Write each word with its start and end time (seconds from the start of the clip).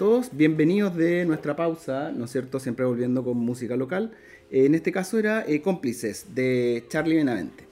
todos, 0.00 0.30
bienvenidos 0.32 0.96
de 0.96 1.26
nuestra 1.26 1.56
pausa, 1.56 2.10
¿no 2.10 2.24
es 2.24 2.30
cierto? 2.30 2.58
Siempre 2.58 2.86
volviendo 2.86 3.22
con 3.22 3.36
música 3.36 3.76
local. 3.76 4.12
Eh, 4.50 4.64
en 4.64 4.74
este 4.74 4.92
caso 4.92 5.18
era 5.18 5.44
eh, 5.46 5.60
Cómplices 5.60 6.34
de 6.34 6.86
Charlie 6.88 7.16
Benavente. 7.16 7.66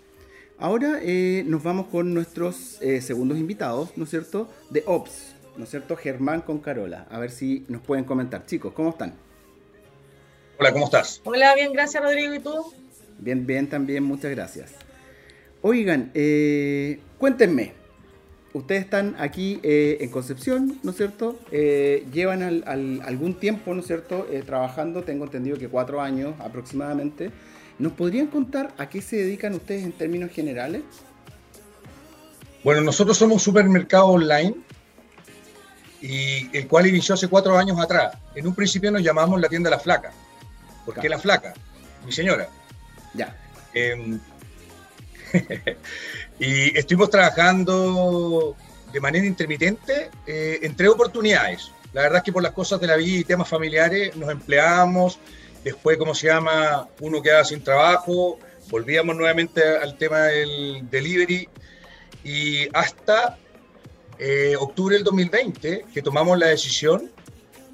Ahora 0.58 0.98
eh, 1.00 1.42
nos 1.46 1.62
vamos 1.62 1.86
con 1.86 2.12
nuestros 2.12 2.54
segundos 3.00 3.38
invitados, 3.38 3.96
¿no 3.96 4.04
es 4.04 4.10
cierto? 4.10 4.46
De 4.68 4.82
Ops, 4.84 5.36
¿no 5.56 5.64
es 5.64 5.70
cierto? 5.70 5.96
Germán 5.96 6.42
con 6.42 6.58
Carola. 6.58 7.06
A 7.08 7.18
ver 7.18 7.30
si 7.30 7.64
nos 7.66 7.80
pueden 7.80 8.04
comentar. 8.04 8.44
Chicos, 8.44 8.74
¿cómo 8.74 8.90
están? 8.90 9.14
Hola, 10.58 10.70
¿cómo 10.74 10.84
estás? 10.84 11.22
Hola, 11.24 11.54
bien, 11.54 11.72
gracias 11.72 12.02
Rodrigo. 12.02 12.34
¿Y 12.34 12.40
tú? 12.40 12.74
Bien, 13.20 13.46
bien, 13.46 13.70
también, 13.70 14.04
muchas 14.04 14.32
gracias. 14.32 14.74
Oigan, 15.62 16.12
cuéntenme, 17.16 17.72
ustedes 18.58 18.84
están 18.84 19.16
aquí 19.18 19.60
eh, 19.62 19.98
en 20.00 20.10
Concepción, 20.10 20.78
¿no 20.82 20.90
es 20.90 20.96
cierto? 20.96 21.38
Eh, 21.50 22.06
llevan 22.12 22.42
algún 22.42 23.34
tiempo, 23.34 23.74
¿no 23.74 23.80
es 23.80 23.86
cierto?, 23.86 24.26
eh, 24.30 24.42
trabajando, 24.44 25.02
tengo 25.02 25.24
entendido 25.24 25.56
que 25.58 25.68
cuatro 25.68 26.00
años 26.00 26.34
aproximadamente. 26.40 27.30
¿Nos 27.78 27.92
podrían 27.92 28.26
contar 28.26 28.74
a 28.76 28.88
qué 28.88 29.00
se 29.00 29.16
dedican 29.16 29.54
ustedes 29.54 29.84
en 29.84 29.92
términos 29.92 30.30
generales? 30.30 30.82
Bueno, 32.64 32.80
nosotros 32.80 33.16
somos 33.16 33.42
supermercado 33.42 34.06
online 34.06 34.54
y 36.00 36.56
el 36.56 36.66
cual 36.66 36.86
inició 36.86 37.14
hace 37.14 37.28
cuatro 37.28 37.56
años 37.56 37.78
atrás. 37.78 38.16
En 38.34 38.46
un 38.46 38.54
principio 38.54 38.90
nos 38.90 39.02
llamamos 39.02 39.40
la 39.40 39.48
tienda 39.48 39.70
La 39.70 39.78
Flaca. 39.78 40.12
¿Por 40.84 40.94
qué 40.98 41.08
La 41.08 41.18
Flaca? 41.18 41.54
Mi 42.04 42.12
señora. 42.12 42.48
Ya. 43.14 43.36
Em, 43.74 44.18
y 46.38 46.76
estuvimos 46.76 47.10
trabajando 47.10 48.56
de 48.92 49.00
manera 49.00 49.26
intermitente 49.26 50.10
eh, 50.26 50.60
en 50.62 50.76
tres 50.76 50.90
oportunidades. 50.90 51.72
La 51.92 52.02
verdad 52.02 52.18
es 52.18 52.24
que 52.24 52.32
por 52.32 52.42
las 52.42 52.52
cosas 52.52 52.80
de 52.80 52.86
la 52.86 52.96
vida 52.96 53.20
y 53.20 53.24
temas 53.24 53.48
familiares 53.48 54.14
nos 54.16 54.30
empleábamos, 54.30 55.18
después, 55.64 55.96
¿cómo 55.96 56.14
se 56.14 56.28
llama? 56.28 56.88
Uno 57.00 57.22
quedaba 57.22 57.44
sin 57.44 57.62
trabajo, 57.62 58.38
volvíamos 58.70 59.16
nuevamente 59.16 59.62
al 59.62 59.96
tema 59.96 60.24
del 60.24 60.88
delivery 60.90 61.48
y 62.24 62.68
hasta 62.76 63.38
eh, 64.18 64.54
octubre 64.58 64.96
del 64.96 65.04
2020 65.04 65.86
que 65.92 66.02
tomamos 66.02 66.38
la 66.38 66.48
decisión 66.48 67.10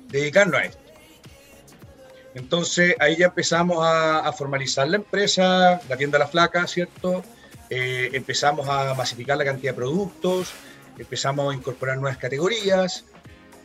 de 0.08 0.20
dedicarnos 0.20 0.60
a 0.60 0.64
esto. 0.64 0.78
Entonces 2.34 2.96
ahí 2.98 3.16
ya 3.16 3.26
empezamos 3.26 3.84
a, 3.84 4.20
a 4.20 4.32
formalizar 4.32 4.88
la 4.88 4.96
empresa, 4.96 5.80
la 5.88 5.96
tienda 5.96 6.18
La 6.18 6.26
Flaca, 6.26 6.66
¿cierto? 6.66 7.24
Eh, 7.76 8.10
empezamos 8.12 8.68
a 8.68 8.94
masificar 8.94 9.36
la 9.36 9.44
cantidad 9.44 9.72
de 9.72 9.76
productos, 9.76 10.52
empezamos 10.96 11.52
a 11.52 11.56
incorporar 11.56 11.98
nuevas 11.98 12.18
categorías 12.18 13.04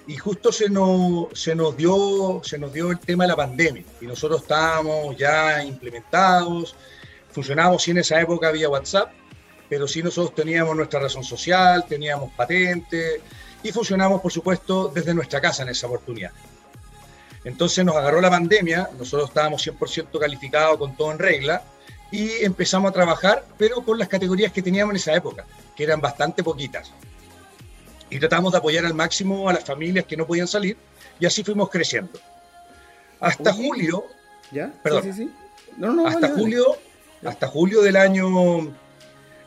y 0.07 0.17
justo 0.17 0.51
se 0.51 0.67
nos, 0.67 1.27
se 1.39 1.53
nos, 1.53 1.77
dio, 1.77 2.41
se 2.43 2.57
nos 2.57 2.73
dio 2.73 2.89
el 2.89 2.97
tema 2.97 3.25
de 3.25 3.27
la 3.27 3.35
pandemia 3.35 3.83
y 4.01 4.07
nosotros 4.07 4.41
estábamos 4.41 5.15
ya 5.15 5.63
implementados, 5.63 6.75
funcionábamos 7.31 7.83
sí 7.83 7.91
en 7.91 7.99
esa 7.99 8.19
época 8.19 8.49
vía 8.49 8.67
WhatsApp, 8.67 9.11
pero 9.69 9.87
sí 9.87 10.01
nosotros 10.01 10.33
teníamos 10.33 10.75
nuestra 10.75 11.01
razón 11.01 11.23
social, 11.23 11.85
teníamos 11.87 12.33
patente 12.33 13.21
y 13.61 13.71
funcionamos 13.71 14.21
por 14.21 14.31
supuesto 14.31 14.87
desde 14.87 15.13
nuestra 15.13 15.39
casa 15.39 15.61
en 15.61 15.69
esa 15.69 15.85
oportunidad. 15.85 16.31
Entonces 17.43 17.85
nos 17.85 17.95
agarró 17.95 18.21
la 18.21 18.31
pandemia, 18.31 18.89
nosotros 18.97 19.29
estábamos 19.29 19.67
100% 19.67 20.19
calificados 20.19 20.79
con 20.79 20.97
todo 20.97 21.11
en 21.11 21.19
regla, 21.19 21.61
y 22.11 22.43
empezamos 22.43 22.89
a 22.89 22.93
trabajar, 22.93 23.45
pero 23.57 23.83
con 23.83 23.97
las 23.97 24.07
categorías 24.07 24.51
que 24.51 24.61
teníamos 24.61 24.91
en 24.93 24.97
esa 24.97 25.13
época, 25.13 25.45
que 25.75 25.83
eran 25.83 26.01
bastante 26.01 26.43
poquitas. 26.43 26.91
Y 28.09 28.19
tratamos 28.19 28.51
de 28.51 28.57
apoyar 28.57 28.85
al 28.85 28.93
máximo 28.93 29.47
a 29.49 29.53
las 29.53 29.63
familias 29.63 30.05
que 30.05 30.17
no 30.17 30.25
podían 30.25 30.47
salir 30.47 30.75
y 31.19 31.25
así 31.25 31.43
fuimos 31.43 31.69
creciendo. 31.69 32.19
Hasta 33.19 33.53
julio, 33.53 34.05
¿ya? 34.51 34.71
Perdón, 34.81 35.03
sí, 35.03 35.13
sí, 35.13 35.31
hasta 36.05 36.29
julio, 36.29 36.77
hasta 37.23 37.47
julio 37.47 37.81
del 37.81 37.97
año 37.97 38.73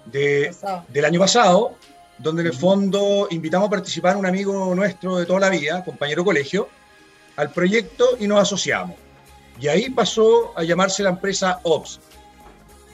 de, 0.07 0.55
del 0.89 1.05
año 1.05 1.19
pasado, 1.19 1.75
donde 2.19 2.43
en 2.43 2.49
el 2.49 2.55
fondo 2.55 3.27
invitamos 3.31 3.67
a 3.67 3.71
participar 3.71 4.15
a 4.15 4.19
un 4.19 4.27
amigo 4.27 4.75
nuestro 4.75 5.17
de 5.17 5.27
toda 5.27 5.41
la 5.41 5.51
vida, 5.51 5.83
compañero 5.85 6.25
colegio, 6.25 6.69
al 7.37 7.51
proyecto 7.51 8.17
y 8.21 8.29
nos 8.29 8.41
asociamos. 8.41 8.97
Y 9.61 9.69
ahí 9.69 9.91
pasó 9.91 10.53
a 10.57 10.63
llamarse 10.63 11.03
la 11.03 11.11
empresa 11.11 11.61
OPS, 11.63 12.01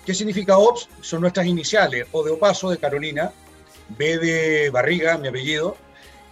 ¿Qué 0.08 0.14
significa 0.14 0.56
OPS? 0.56 0.88
Son 1.02 1.20
nuestras 1.20 1.44
iniciales, 1.44 2.06
O 2.12 2.24
de 2.24 2.30
Opaso 2.30 2.70
de 2.70 2.78
Carolina, 2.78 3.30
B 3.91 4.16
de 4.16 4.70
Barriga, 4.70 5.19
mi 5.19 5.28
apellido, 5.28 5.76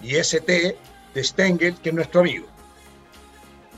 y 0.01 0.15
ST 0.15 0.79
de 1.13 1.23
Stengel, 1.23 1.75
que 1.75 1.91
es 1.91 1.95
nuestro 1.95 2.21
amigo. 2.21 2.47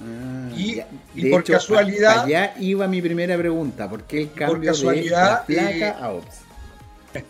Ah, 0.01 0.51
y, 0.57 1.31
por 1.33 1.43
casualidad. 1.43 2.27
Allá 2.27 2.55
iba 2.61 2.87
mi 2.87 3.03
primera 3.03 3.37
pregunta, 3.37 3.91
¿por 3.91 4.05
qué 4.05 4.23
el 4.23 4.33
cambio 4.33 4.73
de 4.73 5.03
la 5.07 5.45
placa 5.45 5.99
a 5.99 6.13
OPS? 6.13 6.43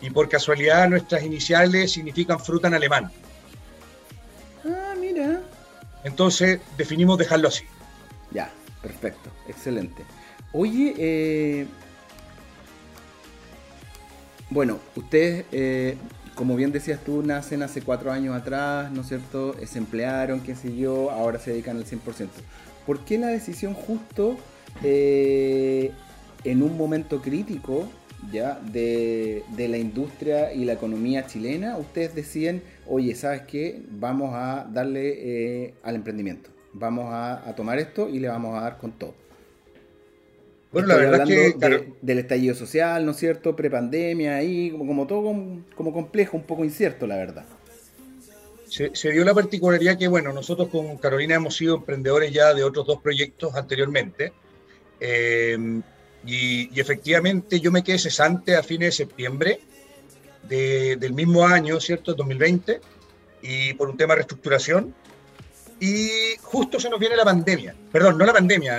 Y 0.00 0.10
por 0.10 0.28
casualidad 0.28 0.88
nuestras 0.88 1.24
iniciales 1.24 1.90
significan 1.90 2.38
fruta 2.38 2.68
en 2.68 2.74
alemán. 2.74 3.10
Ah, 4.64 4.94
mira. 4.96 5.40
Entonces 6.04 6.60
definimos 6.76 7.18
dejarlo 7.18 7.48
así. 7.48 7.64
Ya, 8.30 8.52
perfecto, 8.80 9.30
excelente. 9.48 10.04
Oye, 10.52 10.94
eh, 10.96 11.66
bueno, 14.50 14.78
ustedes, 14.96 15.44
eh, 15.52 15.96
como 16.34 16.56
bien 16.56 16.72
decías 16.72 17.00
tú, 17.02 17.22
nacen 17.22 17.62
hace 17.62 17.82
cuatro 17.82 18.12
años 18.12 18.36
atrás, 18.36 18.90
¿no 18.92 19.00
es 19.02 19.08
cierto? 19.08 19.54
Se 19.64 19.78
emplearon, 19.78 20.40
qué 20.40 20.54
sé 20.54 20.76
yo, 20.76 21.10
ahora 21.10 21.38
se 21.38 21.52
dedican 21.52 21.76
al 21.76 21.84
100%. 21.84 22.28
¿Por 22.86 23.04
qué 23.04 23.18
la 23.18 23.28
decisión 23.28 23.74
justo 23.74 24.36
eh, 24.82 25.92
en 26.44 26.62
un 26.62 26.76
momento 26.76 27.22
crítico 27.22 27.88
ya 28.32 28.58
de, 28.60 29.44
la 29.56 29.78
industria 29.78 30.52
y 30.52 30.64
la 30.64 30.74
economía 30.74 31.26
chilena, 31.26 31.76
ustedes 31.76 32.14
deciden, 32.14 32.62
oye, 32.86 33.14
¿sabes 33.14 33.42
qué? 33.42 33.82
Vamos 33.90 34.30
a 34.34 34.66
darle 34.70 35.64
eh, 35.64 35.74
al 35.82 35.94
emprendimiento. 35.94 36.50
Vamos 36.72 37.06
a 37.10 37.54
tomar 37.56 37.78
esto 37.78 38.08
y 38.08 38.18
le 38.18 38.28
vamos 38.28 38.58
a 38.58 38.62
dar 38.62 38.78
con 38.78 38.92
todo. 38.92 39.14
Bueno, 40.74 40.88
la 40.88 40.96
verdad 40.96 41.24
que 41.24 41.94
del 42.02 42.18
estallido 42.18 42.54
social, 42.56 43.06
¿no 43.06 43.12
es 43.12 43.16
cierto? 43.16 43.54
Prepandemia, 43.54 44.36
ahí, 44.36 44.72
como, 44.72 44.86
como 44.86 45.06
todo 45.06 45.22
como, 45.76 45.92
complejo, 45.92 46.36
un 46.36 46.42
poco 46.42 46.64
incierto, 46.64 47.06
la 47.06 47.16
verdad. 47.16 47.44
Se, 48.66 49.12
dio 49.12 49.24
la 49.24 49.32
particularidad 49.32 49.96
que, 49.96 50.08
bueno, 50.08 50.32
nosotros 50.32 50.68
con 50.68 50.96
Carolina 50.98 51.36
hemos 51.36 51.56
sido 51.56 51.76
emprendedores 51.76 52.32
ya 52.32 52.52
de 52.52 52.64
otros 52.64 52.86
dos 52.88 53.00
proyectos 53.00 53.54
anteriormente. 53.54 54.32
Eh, 54.98 55.80
y, 56.26 56.80
efectivamente 56.80 57.60
yo 57.60 57.70
me 57.70 57.84
quedé 57.84 57.98
cesante 58.00 58.56
a 58.56 58.64
fines 58.64 58.88
de 58.88 59.04
septiembre 59.04 59.60
del 60.48 61.12
mismo 61.12 61.46
año, 61.46 61.78
¿cierto? 61.78 62.14
2020, 62.14 62.80
y 63.42 63.74
por 63.74 63.88
un 63.88 63.96
tema 63.96 64.14
de 64.14 64.16
reestructuración 64.16 64.92
y 65.80 66.36
justo 66.42 66.78
se 66.78 66.88
nos 66.88 67.00
viene 67.00 67.16
la 67.16 67.24
pandemia, 67.24 67.74
perdón, 67.92 68.18
no 68.18 68.24
la 68.24 68.32
pandemia, 68.32 68.78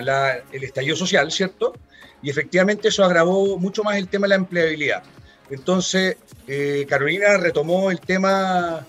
el 0.52 0.64
estallido 0.64 0.96
social, 0.96 1.32
¿cierto? 1.32 1.74
Y 2.22 2.30
efectivamente 2.30 2.88
eso 2.88 3.04
agravó 3.04 3.58
mucho 3.58 3.84
más 3.84 3.98
el 3.98 4.08
tema 4.08 4.26
de 4.26 4.30
la 4.30 4.36
empleabilidad. 4.36 5.04
Entonces, 5.50 6.18
eh, 6.48 6.86
Carolina 6.90 7.38
retomó 7.38 7.92
el 7.92 8.00
tema 8.00 8.86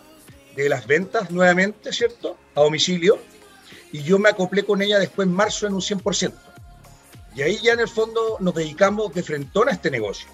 de 0.55 0.69
las 0.69 0.87
ventas 0.87 1.31
nuevamente, 1.31 1.93
¿cierto? 1.93 2.37
A 2.55 2.63
domicilio. 2.63 3.19
Y 3.93 4.03
yo 4.03 4.19
me 4.19 4.31
acoplé 4.31 4.65
con 4.65 4.81
ella 4.81 4.99
después 4.99 5.29
en 5.29 5.35
marzo 5.35 5.67
en 5.67 5.75
un 5.75 5.83
100%. 5.83 6.33
Y 7.35 7.43
ahí 7.43 7.59
ya 7.63 7.75
en 7.75 7.81
el 7.81 7.89
fondo 7.89 8.39
nos 8.41 8.55
dedicamos 8.55 9.13
de 9.13 9.23
frentón 9.23 9.69
a 9.69 9.73
este 9.73 9.91
negocio. 9.91 10.29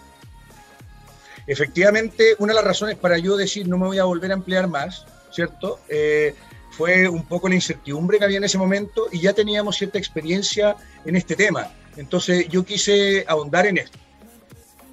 Efectivamente, 1.47 2.37
una 2.39 2.53
de 2.53 2.57
las 2.57 2.65
razones 2.65 2.97
para 2.97 3.19
yo 3.19 3.37
decir 3.37 3.67
no 3.67 3.77
me 3.77 3.87
voy 3.87 3.99
a 3.99 4.05
volver 4.05 4.31
a 4.31 4.35
emplear 4.35 4.69
más, 4.69 5.05
¿cierto? 5.33 5.81
Eh, 5.89 6.37
fue 6.73 7.09
un 7.09 7.25
poco 7.25 7.49
la 7.49 7.55
incertidumbre 7.55 8.19
que 8.19 8.25
había 8.25 8.39
en 8.39 8.45
ese 8.45 8.59
momento 8.59 9.07
y 9.13 9.21
ya 9.21 9.33
teníamos 9.33 9.77
cierta 9.77 9.99
experiencia 9.99 10.75
en 11.05 11.17
este 11.17 11.37
tema. 11.37 11.71
Entonces 11.97 12.49
yo 12.49 12.65
quise 12.65 13.25
ahondar 13.29 13.67
en 13.67 13.79
esto. 13.79 13.99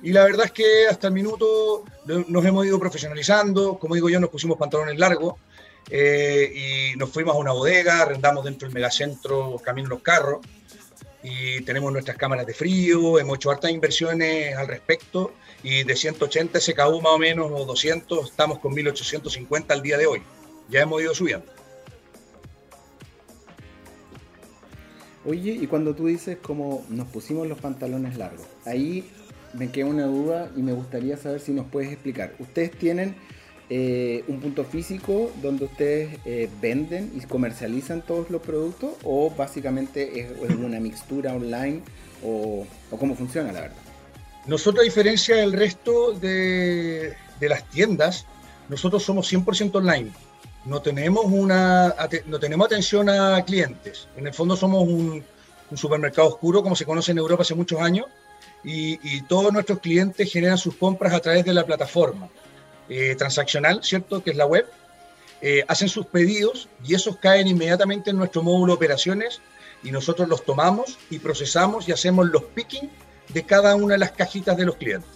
Y 0.01 0.11
la 0.11 0.23
verdad 0.23 0.45
es 0.45 0.51
que 0.51 0.87
hasta 0.89 1.07
el 1.07 1.13
minuto 1.13 1.83
nos 2.05 2.45
hemos 2.45 2.65
ido 2.65 2.79
profesionalizando, 2.79 3.77
como 3.79 3.95
digo 3.95 4.09
yo, 4.09 4.19
nos 4.19 4.29
pusimos 4.29 4.57
pantalones 4.57 4.97
largos 4.97 5.35
eh, 5.89 6.93
y 6.93 6.97
nos 6.97 7.09
fuimos 7.09 7.35
a 7.35 7.37
una 7.37 7.51
bodega, 7.51 8.01
arrendamos 8.01 8.45
dentro 8.45 8.67
del 8.67 8.73
megacentro 8.73 9.57
Camino 9.63 9.89
Los 9.89 10.01
Carros 10.01 10.39
y 11.21 11.61
tenemos 11.61 11.91
nuestras 11.91 12.15
cámaras 12.15 12.45
de 12.45 12.53
frío, 12.53 13.19
hemos 13.19 13.37
hecho 13.37 13.51
hartas 13.51 13.71
inversiones 13.71 14.55
al 14.55 14.67
respecto 14.67 15.33
y 15.63 15.83
de 15.83 15.95
180 15.95 16.59
SKU 16.61 17.01
más 17.01 17.13
o 17.13 17.17
menos 17.17 17.51
o 17.53 17.65
200 17.65 18.29
estamos 18.29 18.59
con 18.59 18.73
1850 18.73 19.73
al 19.73 19.81
día 19.81 19.97
de 19.97 20.07
hoy. 20.07 20.21
Ya 20.69 20.81
hemos 20.81 21.01
ido 21.01 21.13
subiendo. 21.13 21.58
Oye, 25.25 25.51
y 25.51 25.67
cuando 25.67 25.95
tú 25.95 26.07
dices 26.07 26.37
como 26.41 26.85
nos 26.89 27.07
pusimos 27.07 27.47
los 27.47 27.59
pantalones 27.59 28.17
largos, 28.17 28.47
ahí 28.65 29.09
me 29.53 29.69
queda 29.69 29.87
una 29.87 30.05
duda 30.05 30.51
y 30.55 30.61
me 30.61 30.73
gustaría 30.73 31.17
saber 31.17 31.39
si 31.41 31.51
nos 31.51 31.65
puedes 31.67 31.91
explicar. 31.91 32.35
Ustedes 32.39 32.71
tienen 32.71 33.15
eh, 33.71 34.23
un 34.27 34.39
punto 34.39 34.63
físico 34.63 35.31
donde 35.43 35.65
ustedes 35.65 36.17
eh, 36.25 36.49
venden 36.59 37.11
y 37.15 37.21
comercializan 37.21 38.01
todos 38.01 38.31
los 38.31 38.41
productos 38.41 38.93
o 39.03 39.29
básicamente 39.29 40.21
es, 40.21 40.55
una 40.55 40.79
mixtura 40.79 41.33
online 41.35 41.81
o, 42.23 42.65
cómo 42.97 43.15
funciona 43.15 43.51
la 43.51 43.61
verdad? 43.61 43.77
Nosotros 44.47 44.81
a 44.81 44.85
diferencia 44.85 45.35
del 45.35 45.53
resto 45.53 46.13
de, 46.13 47.13
las 47.41 47.63
tiendas, 47.69 48.25
nosotros 48.69 49.03
somos 49.03 49.31
100% 49.31 49.75
online. 49.75 50.11
No 50.65 50.81
tenemos, 50.81 51.25
una, 51.25 51.95
no 52.25 52.39
tenemos 52.39 52.65
atención 52.65 53.09
a 53.09 53.43
clientes. 53.45 54.07
En 54.15 54.27
el 54.27 54.33
fondo 54.33 54.55
somos 54.55 54.87
un, 54.87 55.23
supermercado 55.75 56.27
oscuro 56.27 56.63
como 56.63 56.75
se 56.75 56.85
conoce 56.85 57.11
en 57.11 57.19
Europa 57.19 57.43
hace 57.43 57.53
muchos 57.53 57.79
años 57.79 58.07
y, 58.63 59.21
todos 59.23 59.53
nuestros 59.53 59.79
clientes 59.79 60.31
generan 60.31 60.57
sus 60.57 60.75
compras 60.75 61.13
a 61.13 61.19
través 61.19 61.45
de 61.45 61.53
la 61.53 61.65
plataforma. 61.65 62.27
Eh, 62.89 63.15
transaccional, 63.15 63.83
¿cierto? 63.83 64.23
Que 64.23 64.31
es 64.31 64.35
la 64.35 64.47
web, 64.47 64.67
eh, 65.41 65.63
hacen 65.67 65.89
sus 65.89 66.07
pedidos 66.07 66.67
y 66.83 66.95
esos 66.95 67.17
caen 67.17 67.47
inmediatamente 67.47 68.09
en 68.09 68.17
nuestro 68.17 68.41
módulo 68.41 68.73
de 68.73 68.77
operaciones 68.77 69.41
y 69.83 69.91
nosotros 69.91 70.27
los 70.27 70.43
tomamos 70.43 70.97
y 71.11 71.19
procesamos 71.19 71.87
y 71.87 71.91
hacemos 71.91 72.27
los 72.29 72.43
picking 72.43 72.89
de 73.29 73.43
cada 73.43 73.75
una 73.75 73.93
de 73.93 73.99
las 73.99 74.11
cajitas 74.11 74.57
de 74.57 74.65
los 74.65 74.75
clientes. 74.75 75.09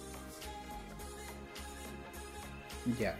Ya. 2.98 3.16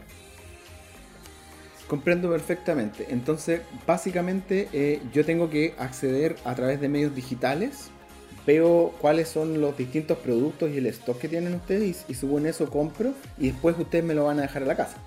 Comprendo 1.87 2.29
perfectamente. 2.31 3.07
Entonces, 3.09 3.61
básicamente 3.85 4.69
eh, 4.73 5.01
yo 5.13 5.23
tengo 5.23 5.49
que 5.49 5.75
acceder 5.77 6.35
a 6.43 6.55
través 6.55 6.81
de 6.81 6.89
medios 6.89 7.15
digitales 7.15 7.89
veo 8.45 8.93
cuáles 9.01 9.29
son 9.29 9.59
los 9.59 9.75
distintos 9.75 10.17
productos 10.19 10.69
y 10.69 10.77
el 10.77 10.85
stock 10.87 11.17
que 11.17 11.27
tienen 11.27 11.55
ustedes 11.55 12.05
y, 12.07 12.11
y 12.11 12.15
según 12.15 12.45
eso 12.45 12.69
compro 12.69 13.13
y 13.39 13.49
después 13.49 13.75
ustedes 13.77 14.03
me 14.03 14.13
lo 14.13 14.25
van 14.25 14.39
a 14.39 14.43
dejar 14.43 14.63
a 14.63 14.65
la 14.65 14.75
casa. 14.75 14.97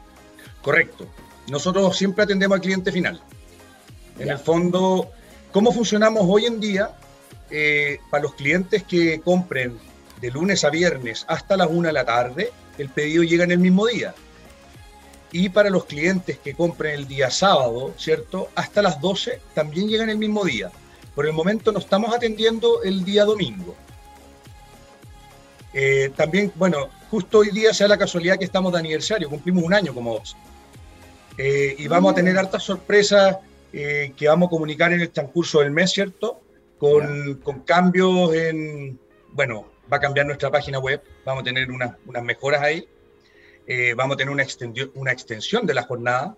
Correcto. 0.63 1.07
Nosotros 1.49 1.97
siempre 1.97 2.25
atendemos 2.25 2.57
al 2.57 2.61
cliente 2.61 2.93
final. 2.93 3.21
En 4.19 4.29
el 4.29 4.39
fondo, 4.39 5.11
¿cómo 5.53 5.73
funcionamos 5.73 6.25
hoy 6.27 6.47
en 6.47 6.61
día? 6.61 6.91
Eh, 7.51 7.99
para 8.11 8.25
los 8.25 8.35
clientes 8.35 8.83
que 8.83 9.21
compren 9.21 9.79
de 10.21 10.31
lunes 10.31 10.65
a 10.65 10.71
viernes 10.71 11.25
hasta 11.29 11.57
las 11.57 11.69
1 11.71 11.89
de 11.89 11.93
la 11.93 12.05
tarde, 12.05 12.51
el 12.77 12.89
pedido 12.89 13.23
llega 13.23 13.45
en 13.45 13.53
el 13.53 13.59
mismo 13.59 13.87
día. 13.87 14.15
Y 15.33 15.51
para 15.51 15.71
los 15.71 15.85
clientes 15.85 16.39
que 16.39 16.55
compren 16.55 16.95
el 16.95 17.07
día 17.07 17.31
sábado, 17.31 17.95
¿cierto? 17.99 18.49
Hasta 18.55 18.81
las 18.81 19.01
12 19.01 19.41
también 19.55 19.89
llega 19.89 20.05
en 20.05 20.11
el 20.11 20.19
mismo 20.19 20.45
día. 20.45 20.71
Por 21.15 21.27
el 21.27 21.33
momento 21.33 21.73
no 21.73 21.79
estamos 21.79 22.15
atendiendo 22.15 22.83
el 22.83 23.05
día 23.05 23.25
domingo. 23.25 23.75
Eh, 25.75 26.11
también, 26.17 26.53
bueno, 26.55 26.89
justo 27.11 27.39
hoy 27.39 27.51
día 27.51 27.75
sea 27.75 27.89
la 27.89 27.99
casualidad 27.99 28.39
que 28.39 28.45
estamos 28.45 28.73
de 28.73 28.79
aniversario, 28.79 29.29
cumplimos 29.29 29.65
un 29.65 29.75
año 29.75 29.95
como 29.95 30.15
dos. 30.15 30.37
Eh, 31.37 31.77
y 31.79 31.87
vamos 31.89 32.13
a 32.13 32.15
tener 32.15 32.35
mm. 32.35 32.39
hartas 32.39 32.63
sorpresas 32.63 33.39
eh, 33.73 34.13
que 34.17 34.29
vamos 34.29 34.49
a 34.49 34.51
comunicar 34.51 34.93
en 34.93 35.01
el 35.01 35.11
transcurso 35.11 35.61
del 35.61 35.71
mes, 35.71 35.93
¿cierto? 35.93 36.41
Con, 36.79 37.41
cambios 37.67 38.35
en, 38.35 38.99
bueno, 39.33 39.67
va 39.93 39.99
a 39.99 40.01
cambiar 40.01 40.27
nuestra 40.27 40.51
página 40.51 40.79
web, 40.79 41.03
vamos 41.25 41.43
a 41.43 41.45
tener 41.45 41.71
unas, 41.71 41.95
mejoras 42.23 42.63
ahí, 42.63 42.89
vamos 43.97 44.15
a 44.15 44.17
tener 44.17 44.33
una 44.33 44.43
extensión, 44.43 44.91
una 44.95 45.13
extensión 45.13 45.67
de 45.67 45.75
la 45.75 45.83
jornada. 45.83 46.37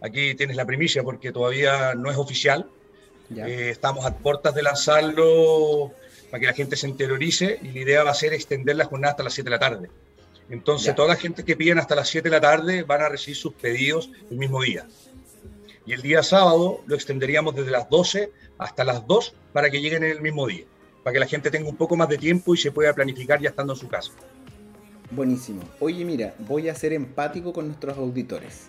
Aquí 0.00 0.34
tienes 0.34 0.56
la 0.56 0.64
primicia 0.64 1.02
porque 1.02 1.30
todavía 1.30 1.94
no 1.94 2.10
es 2.10 2.16
oficial, 2.16 2.70
eh, 3.36 3.70
estamos 3.70 4.04
a 4.04 4.16
puertas 4.16 4.54
de 4.54 4.62
lanzarlo 4.62 5.92
para 6.30 6.40
que 6.40 6.46
la 6.46 6.52
gente 6.52 6.76
se 6.76 6.88
interiorice 6.88 7.58
y 7.62 7.68
la 7.68 7.80
idea 7.80 8.04
va 8.04 8.10
a 8.10 8.14
ser 8.14 8.32
extender 8.32 8.76
la 8.76 8.86
jornada 8.86 9.12
hasta 9.12 9.22
las 9.22 9.34
7 9.34 9.48
de 9.48 9.50
la 9.50 9.58
tarde. 9.58 9.90
Entonces, 10.48 10.94
toda 10.96 11.08
la 11.08 11.16
gente 11.16 11.44
que 11.44 11.56
piden 11.56 11.78
hasta 11.78 11.94
las 11.94 12.08
7 12.08 12.28
de 12.28 12.34
la 12.34 12.40
tarde 12.40 12.82
van 12.82 13.02
a 13.02 13.08
recibir 13.08 13.36
sus 13.36 13.54
pedidos 13.54 14.10
el 14.30 14.36
mismo 14.36 14.60
día. 14.62 14.86
Y 15.86 15.92
el 15.92 16.02
día 16.02 16.24
sábado 16.24 16.80
lo 16.86 16.94
extenderíamos 16.94 17.54
desde 17.54 17.70
las 17.70 17.88
12 17.88 18.32
hasta 18.58 18.84
las 18.84 19.06
2 19.06 19.34
para 19.52 19.70
que 19.70 19.80
lleguen 19.80 20.02
en 20.02 20.10
el 20.10 20.20
mismo 20.20 20.46
día, 20.46 20.64
para 21.04 21.14
que 21.14 21.20
la 21.20 21.26
gente 21.26 21.50
tenga 21.50 21.68
un 21.68 21.76
poco 21.76 21.96
más 21.96 22.08
de 22.08 22.18
tiempo 22.18 22.54
y 22.54 22.58
se 22.58 22.72
pueda 22.72 22.92
planificar 22.92 23.40
ya 23.40 23.50
estando 23.50 23.74
en 23.74 23.78
su 23.78 23.88
casa. 23.88 24.10
Buenísimo. 25.10 25.62
Oye, 25.80 26.04
mira, 26.04 26.34
voy 26.38 26.68
a 26.68 26.74
ser 26.74 26.92
empático 26.92 27.52
con 27.52 27.66
nuestros 27.66 27.98
auditores 27.98 28.68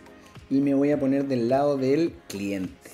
y 0.49 0.59
me 0.59 0.73
voy 0.73 0.91
a 0.91 0.99
poner 0.99 1.25
del 1.25 1.49
lado 1.49 1.77
del 1.77 2.13
cliente. 2.27 2.91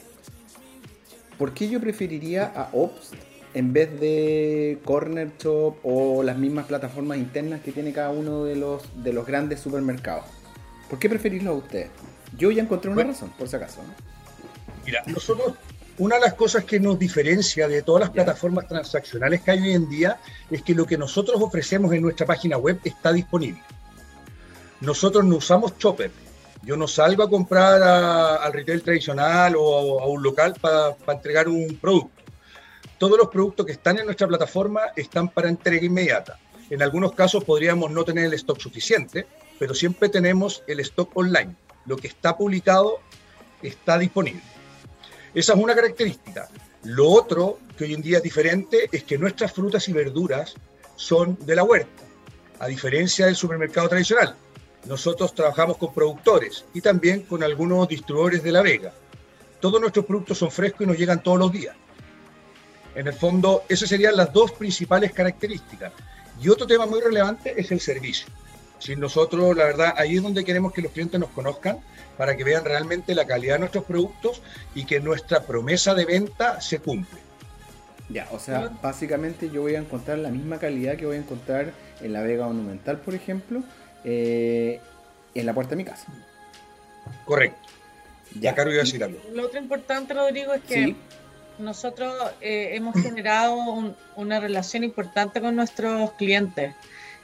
¿Por 1.38 1.54
qué 1.54 1.70
yo 1.70 1.80
preferiría 1.80 2.46
a 2.46 2.70
Ops 2.74 3.12
en 3.54 3.72
vez 3.72 4.00
de 4.00 4.80
Corner 4.84 5.32
Shop 5.40 5.76
o 5.84 6.24
las 6.24 6.38
mismas 6.38 6.66
plataformas 6.66 7.20
internas 7.20 7.62
que 7.62 7.72
tiene 7.72 7.94
cada 7.94 8.10
uno 8.10 8.44
de 8.44 8.56
los, 8.56 8.84
de 9.04 9.14
los 9.14 9.26
grandes 9.26 9.60
supermercados? 9.60 10.26
¿Por 10.90 11.00
qué 11.00 11.10
preferirlo 11.10 11.52
a 11.52 11.56
ustedes? 11.56 11.90
Yo 12.38 12.52
ya 12.52 12.64
encontré 12.64 12.92
una 12.92 13.04
razón, 13.04 13.32
por 13.38 13.48
si 13.48 13.56
acaso. 13.56 13.82
Mira, 14.86 15.04
nosotros, 15.08 15.54
una 16.00 16.16
de 16.16 16.22
las 16.22 16.34
cosas 16.36 16.64
que 16.64 16.80
nos 16.80 17.00
diferencia 17.00 17.68
de 17.68 17.82
todas 17.82 18.02
las 18.02 18.10
plataformas 18.12 18.68
transaccionales 18.68 19.42
que 19.42 19.52
hay 19.52 19.62
hoy 19.62 19.74
en 19.74 19.90
día 19.90 20.20
es 20.50 20.62
que 20.62 20.76
lo 20.76 20.86
que 20.86 20.98
nosotros 20.98 21.42
ofrecemos 21.42 21.92
en 21.94 22.04
nuestra 22.04 22.26
página 22.26 22.58
web 22.58 22.80
está 22.84 23.12
disponible. 23.12 23.62
Nosotros 24.80 25.26
no 25.26 25.38
usamos 25.38 25.78
Chopper, 25.80 26.12
yo 26.62 26.78
no 26.78 26.88
salgo 26.88 27.24
a 27.24 27.30
comprar 27.30 27.82
al 27.82 28.54
retail 28.54 28.84
tradicional 28.84 29.56
o 29.58 30.00
a, 30.00 30.08
un 30.08 30.22
local 30.22 30.54
para 30.62 30.96
entregar 31.08 31.48
un 31.48 31.78
producto. 31.82 32.24
Todos 33.00 33.18
los 33.18 33.30
productos 33.30 33.66
que 33.66 33.72
están 33.72 33.98
en 33.98 34.06
nuestra 34.06 34.28
plataforma 34.28 34.82
están 34.96 35.30
para 35.30 35.50
entrega 35.50 35.86
inmediata. 35.86 36.40
En 36.70 36.84
algunos 36.84 37.14
casos 37.14 37.44
podríamos 37.44 37.90
no 37.90 38.04
tener 38.04 38.26
el 38.26 38.34
stock 38.34 38.60
suficiente, 38.60 39.26
pero 39.58 39.74
siempre 39.74 40.10
tenemos 40.10 40.64
el 40.68 40.80
stock 40.82 41.16
online. 41.16 41.56
Lo 41.86 41.96
que 41.96 42.08
está 42.08 42.38
publicado 42.38 43.00
está 43.62 43.98
disponible. 43.98 44.56
Esa 45.38 45.54
es 45.54 45.60
una 45.60 45.75
característica. 45.75 46.50
Lo 46.84 47.10
otro 47.10 47.60
que 47.78 47.84
hoy 47.84 47.94
en 47.94 48.01
día 48.01 48.18
es 48.18 48.24
diferente 48.24 48.89
es 48.92 49.04
que 49.04 49.18
nuestras 49.18 49.51
frutas 49.51 49.88
y 49.88 49.94
verduras 49.94 50.56
son 50.95 51.38
de 51.45 51.56
la 51.56 51.63
huerta, 51.63 52.04
a 52.60 52.68
diferencia 52.68 53.28
del 53.28 53.36
supermercado 53.36 53.89
tradicional 53.89 54.36
nosotros 54.88 55.34
trabajamos 55.34 55.78
con 55.78 55.94
productores 55.94 56.66
y 56.74 56.81
también 56.81 57.22
con 57.24 57.44
algunos 57.44 57.88
distribuidores 57.88 58.42
de 58.42 58.51
La 58.51 58.62
Vega. 58.62 58.94
Todos 59.60 59.81
nuestros 59.81 60.06
productos 60.06 60.38
son 60.38 60.51
frescos 60.51 60.81
y 60.81 60.86
nos 60.86 60.98
llegan 60.98 61.22
todos 61.22 61.40
los 61.40 61.51
días. 61.51 61.75
En 62.95 63.07
el 63.07 63.13
fondo, 63.13 63.63
esas 63.69 63.90
serían 63.90 64.16
las 64.16 64.31
dos 64.33 64.51
principales 64.54 65.12
características. 65.12 65.92
Y 66.42 66.50
otro 66.50 66.66
tema 66.66 66.86
muy 66.86 67.01
relevante 67.01 67.54
es 67.60 67.71
el 67.71 67.80
servicio. 67.80 68.28
Si 68.80 68.96
nosotros, 68.96 69.56
la 69.56 69.66
verdad, 69.66 69.94
ahí 69.98 70.18
es 70.18 70.24
donde 70.24 70.46
queremos 70.46 70.74
que 70.74 70.81
los 70.81 70.92
clientes 70.92 71.19
nos 71.19 71.30
conozcan 71.30 71.80
para 72.18 72.36
que 72.36 72.44
vean 72.44 72.66
realmente 72.66 73.16
la 73.16 73.26
calidad 73.26 73.56
de 73.56 73.60
nuestros 73.60 73.84
productos 73.86 74.42
y 74.76 74.86
que 74.86 75.00
nuestra 75.00 75.42
promesa 75.42 75.94
de 75.94 76.06
venta 76.06 76.62
se 76.62 76.80
cumple. 76.80 77.19
Ya, 78.10 78.28
o 78.31 78.40
sea, 78.40 78.72
básicamente 78.81 79.50
yo 79.50 79.62
voy 79.62 79.76
a 79.76 79.80
encontrar 79.80 80.19
la 80.19 80.30
misma 80.30 80.60
calidad 80.60 80.96
que 80.96 81.06
voy 81.06 81.18
a 81.18 81.19
encontrar 81.19 81.74
en 82.00 82.14
la 82.14 82.22
Vega 82.22 82.48
Monumental, 82.48 83.00
por 83.00 83.14
ejemplo, 83.14 83.64
eh, 84.06 84.80
en 85.36 85.46
la 85.46 85.54
puerta 85.54 85.72
de 85.72 85.76
mi 85.76 85.84
casa. 85.84 86.07
Correcto. 87.26 87.68
Ya, 88.40 88.56
Caro 88.56 88.72
iba 88.72 88.81
a 88.81 88.86
decir 88.86 89.04
algo. 89.04 89.19
Lo 89.34 89.46
otro 89.46 89.60
importante, 89.60 90.14
Rodrigo, 90.14 90.54
es 90.54 90.62
que 90.62 90.96
nosotros 91.60 92.14
eh, 92.40 92.69
hemos 92.74 92.96
generado 92.96 93.56
una 94.16 94.40
relación 94.40 94.84
importante 94.84 95.42
con 95.42 95.56
nuestros 95.56 96.12
clientes. 96.14 96.74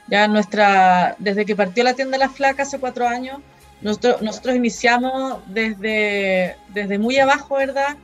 Ya 0.08 0.28
nuestra, 0.28 1.16
desde 1.18 1.46
que 1.46 1.56
partió 1.56 1.82
la 1.84 1.94
tienda 1.94 2.18
La 2.18 2.28
Flaca 2.28 2.64
hace 2.64 2.78
cuatro 2.78 3.08
años, 3.08 3.40
nosotros, 3.80 4.22
nosotros 4.22 4.54
iniciamos 4.54 5.40
desde, 5.46 6.56
desde 6.68 6.98
muy 6.98 7.18
abajo, 7.18 7.56
¿verdad? 7.56 7.96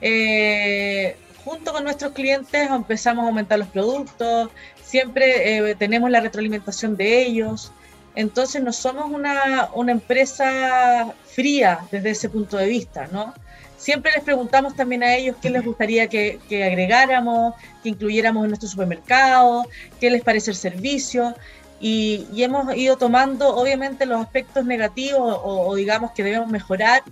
Eh, 0.00 1.16
junto 1.44 1.72
con 1.72 1.84
nuestros 1.84 2.12
clientes 2.12 2.70
empezamos 2.70 3.24
a 3.24 3.28
aumentar 3.28 3.58
los 3.58 3.68
productos, 3.68 4.50
siempre 4.82 5.74
tenemos 5.76 6.10
la 6.10 6.20
retroalimentación 6.20 6.96
de 6.96 7.22
ellos. 7.22 7.72
Entonces 8.14 8.62
no 8.62 8.72
somos 8.72 9.10
una, 9.10 9.70
empresa 9.92 11.14
fría 11.26 11.80
desde 11.90 12.10
ese 12.10 12.28
punto 12.28 12.56
de 12.56 12.66
vista, 12.66 13.08
¿no? 13.12 13.34
Siempre 13.80 14.12
les 14.14 14.22
preguntamos 14.22 14.76
también 14.76 15.02
a 15.02 15.14
ellos 15.14 15.36
qué 15.40 15.48
les 15.48 15.64
gustaría 15.64 16.06
que, 16.06 16.38
agregáramos, 16.50 17.54
que 17.82 17.88
incluyéramos 17.88 18.44
en 18.44 18.50
nuestro 18.50 18.68
supermercado, 18.68 19.64
qué 19.98 20.10
les 20.10 20.22
parece 20.22 20.50
el 20.50 20.56
servicio. 20.58 21.34
Y, 21.80 22.26
hemos 22.36 22.76
ido 22.76 22.98
tomando, 22.98 23.56
obviamente, 23.56 24.04
los 24.04 24.20
aspectos 24.20 24.66
negativos 24.66 25.40
o, 25.42 25.74
digamos 25.76 26.10
que 26.10 26.22
debemos 26.22 26.50
mejorar 26.50 27.02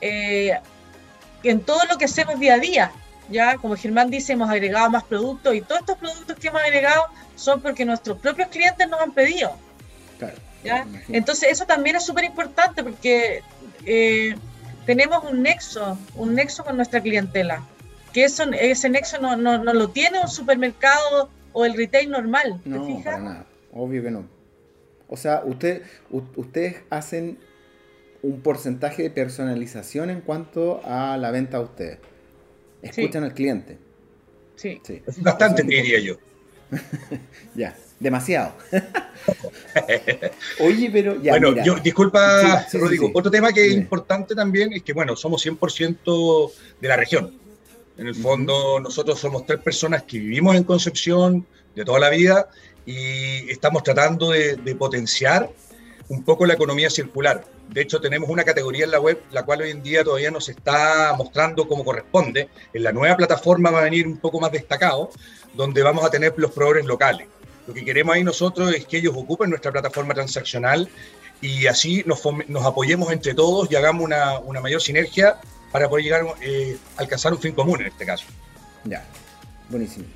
eh, 0.00 0.58
en 1.42 1.60
todo 1.60 1.84
lo 1.90 1.98
que 1.98 2.06
hacemos 2.06 2.40
día 2.40 2.54
a 2.54 2.58
día. 2.58 2.92
Ya, 3.28 3.58
como 3.58 3.76
Germán 3.76 4.10
dice, 4.10 4.32
hemos 4.32 4.48
agregado 4.48 4.88
más 4.88 5.04
productos 5.04 5.54
y 5.54 5.60
todos 5.60 5.82
estos 5.82 5.98
productos 5.98 6.38
que 6.38 6.48
hemos 6.48 6.62
agregado 6.62 7.04
son 7.36 7.60
porque 7.60 7.84
nuestros 7.84 8.16
propios 8.16 8.48
clientes 8.48 8.88
nos 8.88 8.98
han 8.98 9.12
pedido. 9.12 9.54
Entonces 11.10 11.50
eso 11.52 11.66
también 11.66 11.96
es 11.96 12.04
súper 12.06 12.24
importante 12.24 12.82
porque 12.82 13.42
eh, 13.84 14.34
tenemos 14.86 15.24
un 15.24 15.42
nexo, 15.42 15.98
un 16.16 16.34
nexo 16.34 16.64
con 16.64 16.76
nuestra 16.76 17.00
clientela, 17.00 17.66
que 18.12 18.24
eso, 18.24 18.44
ese 18.52 18.88
nexo 18.88 19.20
no, 19.20 19.36
no, 19.36 19.62
no 19.62 19.72
lo 19.72 19.88
tiene 19.90 20.20
un 20.20 20.28
supermercado 20.28 21.30
o 21.52 21.64
el 21.64 21.74
retail 21.74 22.10
normal. 22.10 22.60
¿te 22.62 22.70
no, 22.70 23.02
para 23.02 23.18
nada, 23.18 23.46
obvio 23.72 24.02
que 24.02 24.10
no. 24.10 24.26
O 25.08 25.16
sea, 25.16 25.42
usted, 25.44 25.82
ustedes 26.10 26.76
hacen 26.90 27.38
un 28.22 28.40
porcentaje 28.40 29.02
de 29.02 29.10
personalización 29.10 30.10
en 30.10 30.20
cuanto 30.22 30.80
a 30.84 31.16
la 31.16 31.30
venta 31.30 31.58
a 31.58 31.60
ustedes. 31.60 31.98
Escuchan 32.82 33.24
al 33.24 33.34
cliente. 33.34 33.78
Sí. 34.56 34.80
bastante, 35.18 35.62
diría 35.62 36.00
yo. 36.00 36.16
ya, 37.54 37.76
demasiado. 38.00 38.52
Oye, 40.60 40.90
pero 40.92 41.20
ya. 41.20 41.32
Bueno, 41.32 41.62
yo, 41.64 41.76
disculpa, 41.76 42.66
Rodrigo. 42.72 43.10
Otro 43.14 43.30
tema 43.30 43.52
que 43.52 43.66
es 43.66 43.72
importante 43.72 44.34
también 44.34 44.72
es 44.72 44.82
que, 44.82 44.92
bueno, 44.92 45.16
somos 45.16 45.44
100% 45.44 46.52
de 46.80 46.88
la 46.88 46.96
región. 46.96 47.38
En 47.96 48.08
el 48.08 48.14
fondo, 48.14 48.80
nosotros 48.80 49.18
somos 49.18 49.46
tres 49.46 49.60
personas 49.60 50.02
que 50.02 50.18
vivimos 50.18 50.56
en 50.56 50.64
Concepción 50.64 51.46
de 51.74 51.84
toda 51.84 52.00
la 52.00 52.10
vida 52.10 52.48
y 52.86 53.50
estamos 53.50 53.82
tratando 53.82 54.30
de, 54.30 54.56
de 54.56 54.74
potenciar 54.74 55.48
un 56.08 56.22
poco 56.24 56.44
la 56.44 56.54
economía 56.54 56.90
circular. 56.90 57.44
De 57.68 57.80
hecho, 57.80 58.00
tenemos 58.00 58.28
una 58.28 58.44
categoría 58.44 58.84
en 58.84 58.90
la 58.90 59.00
web, 59.00 59.22
la 59.30 59.42
cual 59.44 59.62
hoy 59.62 59.70
en 59.70 59.82
día 59.82 60.04
todavía 60.04 60.30
nos 60.30 60.48
está 60.48 61.14
mostrando 61.16 61.66
como 61.66 61.84
corresponde. 61.84 62.48
En 62.72 62.82
la 62.82 62.92
nueva 62.92 63.16
plataforma 63.16 63.70
va 63.70 63.80
a 63.80 63.84
venir 63.84 64.06
un 64.06 64.18
poco 64.18 64.40
más 64.40 64.52
destacado, 64.52 65.10
donde 65.54 65.82
vamos 65.82 66.04
a 66.04 66.10
tener 66.10 66.34
los 66.36 66.50
proveedores 66.50 66.84
locales. 66.84 67.28
Lo 67.66 67.74
que 67.74 67.84
queremos 67.84 68.14
ahí 68.14 68.24
nosotros 68.24 68.74
es 68.74 68.86
que 68.86 68.98
ellos 68.98 69.14
ocupen 69.16 69.50
nuestra 69.50 69.72
plataforma 69.72 70.14
transaccional 70.14 70.88
y 71.40 71.66
así 71.66 72.02
nos, 72.06 72.22
nos 72.48 72.64
apoyemos 72.64 73.10
entre 73.12 73.34
todos 73.34 73.70
y 73.70 73.76
hagamos 73.76 74.04
una, 74.04 74.60
mayor 74.60 74.80
sinergia 74.80 75.36
para 75.72 75.88
poder 75.88 76.04
llegar 76.04 76.24
eh, 76.42 76.76
alcanzar 76.96 77.32
un 77.32 77.40
fin 77.40 77.52
común 77.52 77.80
en 77.80 77.88
este 77.88 78.04
caso. 78.04 78.26
Ya, 78.84 79.04
buenísimo. 79.70 80.06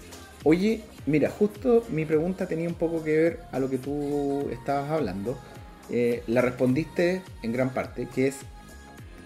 Oye, 0.44 0.82
mira, 1.06 1.30
justo 1.30 1.84
mi 1.88 2.04
pregunta 2.04 2.46
tenía 2.46 2.68
un 2.68 2.74
poco 2.74 3.02
que 3.02 3.16
ver 3.16 3.40
a 3.50 3.58
lo 3.58 3.68
que 3.68 3.78
tú 3.78 4.48
estabas 4.52 4.90
hablando 4.90 5.36
eh, 5.90 6.22
la 6.26 6.42
respondiste 6.42 7.22
en 7.42 7.52
gran 7.52 7.70
parte, 7.70 8.08
que 8.14 8.28
es 8.28 8.36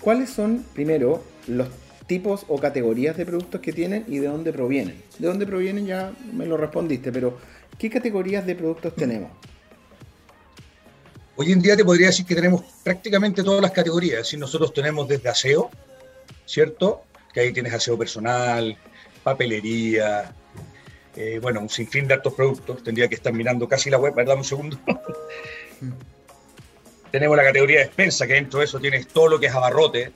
cuáles 0.00 0.30
son, 0.30 0.64
primero, 0.74 1.22
los 1.48 1.68
tipos 2.06 2.44
o 2.48 2.58
categorías 2.58 3.16
de 3.16 3.26
productos 3.26 3.60
que 3.60 3.72
tienen 3.72 4.04
y 4.06 4.18
de 4.18 4.28
dónde 4.28 4.52
provienen. 4.52 5.02
De 5.18 5.26
dónde 5.26 5.46
provienen 5.46 5.86
ya 5.86 6.12
me 6.32 6.46
lo 6.46 6.56
respondiste, 6.56 7.10
pero 7.10 7.38
¿qué 7.82 7.90
categorías 7.90 8.46
de 8.46 8.54
productos 8.54 8.94
tenemos? 8.94 9.32
Hoy 11.34 11.50
en 11.50 11.60
día 11.60 11.76
te 11.76 11.84
podría 11.84 12.06
decir 12.06 12.24
que 12.24 12.36
tenemos 12.36 12.62
prácticamente 12.84 13.42
todas 13.42 13.60
las 13.60 13.72
categorías. 13.72 14.28
Si 14.28 14.36
nosotros 14.36 14.72
tenemos 14.72 15.08
desde 15.08 15.28
aseo, 15.28 15.68
¿cierto? 16.46 17.02
Que 17.34 17.40
ahí 17.40 17.52
tienes 17.52 17.74
aseo 17.74 17.98
personal, 17.98 18.78
papelería, 19.24 20.32
eh, 21.16 21.40
bueno, 21.42 21.58
un 21.58 21.68
sinfín 21.68 22.06
de 22.06 22.14
altos 22.14 22.34
productos. 22.34 22.84
Tendría 22.84 23.08
que 23.08 23.16
estar 23.16 23.32
mirando 23.32 23.66
casi 23.66 23.90
la 23.90 23.98
web, 23.98 24.14
¿verdad? 24.14 24.36
Un 24.36 24.44
segundo. 24.44 24.78
Tenemos 27.10 27.36
la 27.36 27.42
categoría 27.42 27.80
de 27.80 27.86
despensa, 27.86 28.28
que 28.28 28.34
dentro 28.34 28.60
de 28.60 28.66
eso 28.66 28.78
tienes 28.78 29.08
todo 29.08 29.26
lo 29.26 29.40
que 29.40 29.46
es 29.46 29.52
abarrote. 29.52 30.12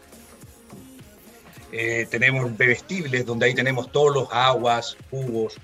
Eh, 1.73 2.06
tenemos 2.08 2.56
bebestibles, 2.56 3.26
donde 3.26 3.46
ahí 3.46 3.54
tenemos 3.54 3.90
todos 3.90 4.14
los 4.14 4.28
aguas, 4.30 4.96
jugos, 5.11 5.58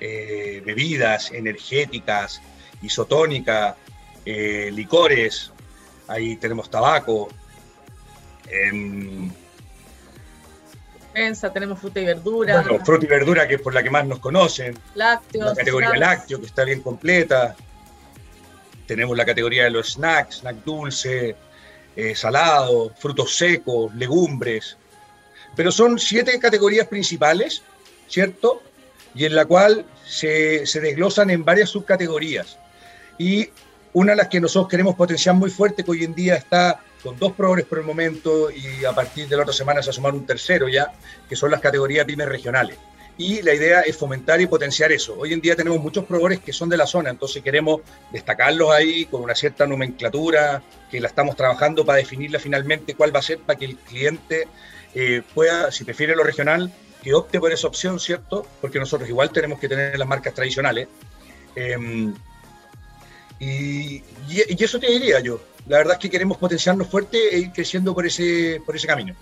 eh, 0.00 0.62
bebidas 0.64 1.30
energéticas, 1.32 2.40
isotónicas, 2.82 3.76
eh, 4.24 4.70
licores. 4.72 5.52
Ahí 6.08 6.36
tenemos 6.36 6.70
tabaco. 6.70 7.28
Despensa, 11.04 11.52
tenemos 11.52 11.78
fruta 11.78 12.00
y 12.00 12.04
verdura. 12.06 12.62
Bueno, 12.62 12.84
fruta 12.84 13.04
y 13.04 13.08
verdura, 13.08 13.46
que 13.46 13.54
es 13.54 13.60
por 13.60 13.74
la 13.74 13.82
que 13.82 13.90
más 13.90 14.06
nos 14.06 14.18
conocen. 14.18 14.76
Lácteos. 14.94 15.50
La 15.50 15.54
categoría 15.54 15.94
lácteo, 15.96 16.40
que 16.40 16.46
está 16.46 16.64
bien 16.64 16.80
completa 16.80 17.54
tenemos 18.90 19.16
la 19.16 19.24
categoría 19.24 19.62
de 19.62 19.70
los 19.70 19.92
snacks, 19.92 20.38
snack 20.38 20.64
dulce, 20.64 21.36
eh, 21.94 22.14
salado, 22.16 22.92
frutos 22.98 23.36
secos, 23.36 23.94
legumbres. 23.94 24.76
Pero 25.54 25.70
son 25.70 25.96
siete 25.96 26.36
categorías 26.40 26.88
principales, 26.88 27.62
¿cierto? 28.08 28.64
Y 29.14 29.24
en 29.24 29.34
la 29.34 29.44
cual 29.44 29.84
se, 30.06 30.64
desglosan 30.80 31.30
en 31.30 31.44
varias 31.44 31.70
subcategorías. 31.70 32.58
Y 33.18 33.48
una 33.92 34.12
de 34.12 34.16
las 34.16 34.28
que 34.28 34.40
nosotros 34.40 34.68
queremos 34.68 34.94
potenciar 34.94 35.34
muy 35.34 35.50
fuerte, 35.50 35.84
que 35.84 35.90
hoy 35.90 36.04
en 36.04 36.14
día 36.14 36.36
está 36.36 36.80
con 37.02 37.18
dos 37.18 37.32
proveedores 37.32 37.64
por 37.64 37.78
el 37.78 37.84
momento 37.84 38.50
y 38.50 38.84
a 38.84 38.92
partir 38.92 39.26
de 39.26 39.36
la 39.36 39.42
otra 39.42 39.54
semana 39.54 39.82
se 39.82 39.88
va 39.88 39.90
a 39.90 39.94
sumar 39.94 40.14
un 40.14 40.26
tercero 40.26 40.68
ya, 40.68 40.92
que 41.28 41.34
son 41.34 41.50
las 41.50 41.60
categorías 41.60 42.04
pymes 42.04 42.28
regionales 42.28 42.76
y 43.20 43.42
la 43.42 43.52
idea 43.52 43.80
es 43.82 43.98
fomentar 43.98 44.40
y 44.40 44.46
potenciar 44.46 44.92
eso. 44.92 45.14
Hoy 45.18 45.34
en 45.34 45.42
día 45.42 45.54
tenemos 45.54 45.78
muchos 45.78 46.06
proveedores 46.06 46.40
que 46.40 46.54
son 46.54 46.70
de 46.70 46.78
la 46.78 46.86
zona, 46.86 47.10
entonces 47.10 47.42
queremos 47.42 47.82
destacarlos 48.10 48.70
ahí 48.70 49.04
con 49.04 49.20
una 49.20 49.34
cierta 49.34 49.66
nomenclatura 49.66 50.62
que 50.90 51.00
la 51.00 51.08
estamos 51.08 51.36
trabajando 51.36 51.84
para 51.84 51.98
definirla 51.98 52.38
finalmente 52.38 52.94
cuál 52.94 53.14
va 53.14 53.18
a 53.18 53.22
ser 53.22 53.38
para 53.40 53.58
que 53.58 53.66
el 53.66 53.76
cliente 53.76 54.48
eh, 54.94 55.20
pueda, 55.34 55.70
si 55.70 55.84
prefiere 55.84 56.16
lo 56.16 56.24
regional, 56.24 56.72
que 57.02 57.14
opte 57.14 57.40
por 57.40 57.52
esa 57.52 57.66
opción, 57.66 57.98
¿cierto? 57.98 58.46
Porque 58.60 58.78
nosotros 58.78 59.08
igual 59.08 59.30
tenemos 59.30 59.58
que 59.58 59.68
tener 59.68 59.98
las 59.98 60.08
marcas 60.08 60.34
tradicionales. 60.34 60.88
Em, 61.54 62.14
y, 63.38 64.02
eso 64.28 64.78
te 64.78 64.90
diría 64.90 65.20
yo. 65.20 65.40
La 65.66 65.78
verdad 65.78 65.94
es 65.94 65.98
que 66.00 66.10
queremos 66.10 66.38
potenciarnos 66.38 66.88
fuerte 66.88 67.34
e 67.34 67.38
ir 67.38 67.52
creciendo 67.52 67.94
por 67.94 68.06
ese, 68.06 68.60
por 68.64 68.76
ese 68.76 68.86
camino. 68.86 69.14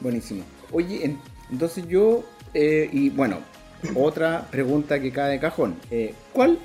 Buenísimo. 0.00 0.44
Oye, 0.72 1.16
entonces 1.50 1.86
yo 1.88 2.24
eh, 2.58 2.88
y 2.90 3.10
bueno, 3.10 3.40
otra 3.94 4.48
pregunta 4.50 4.98
que 4.98 5.12
cae 5.12 5.32
de 5.32 5.40
cajón. 5.40 5.76
Eh, 5.90 6.14
¿cuál, 6.32 6.58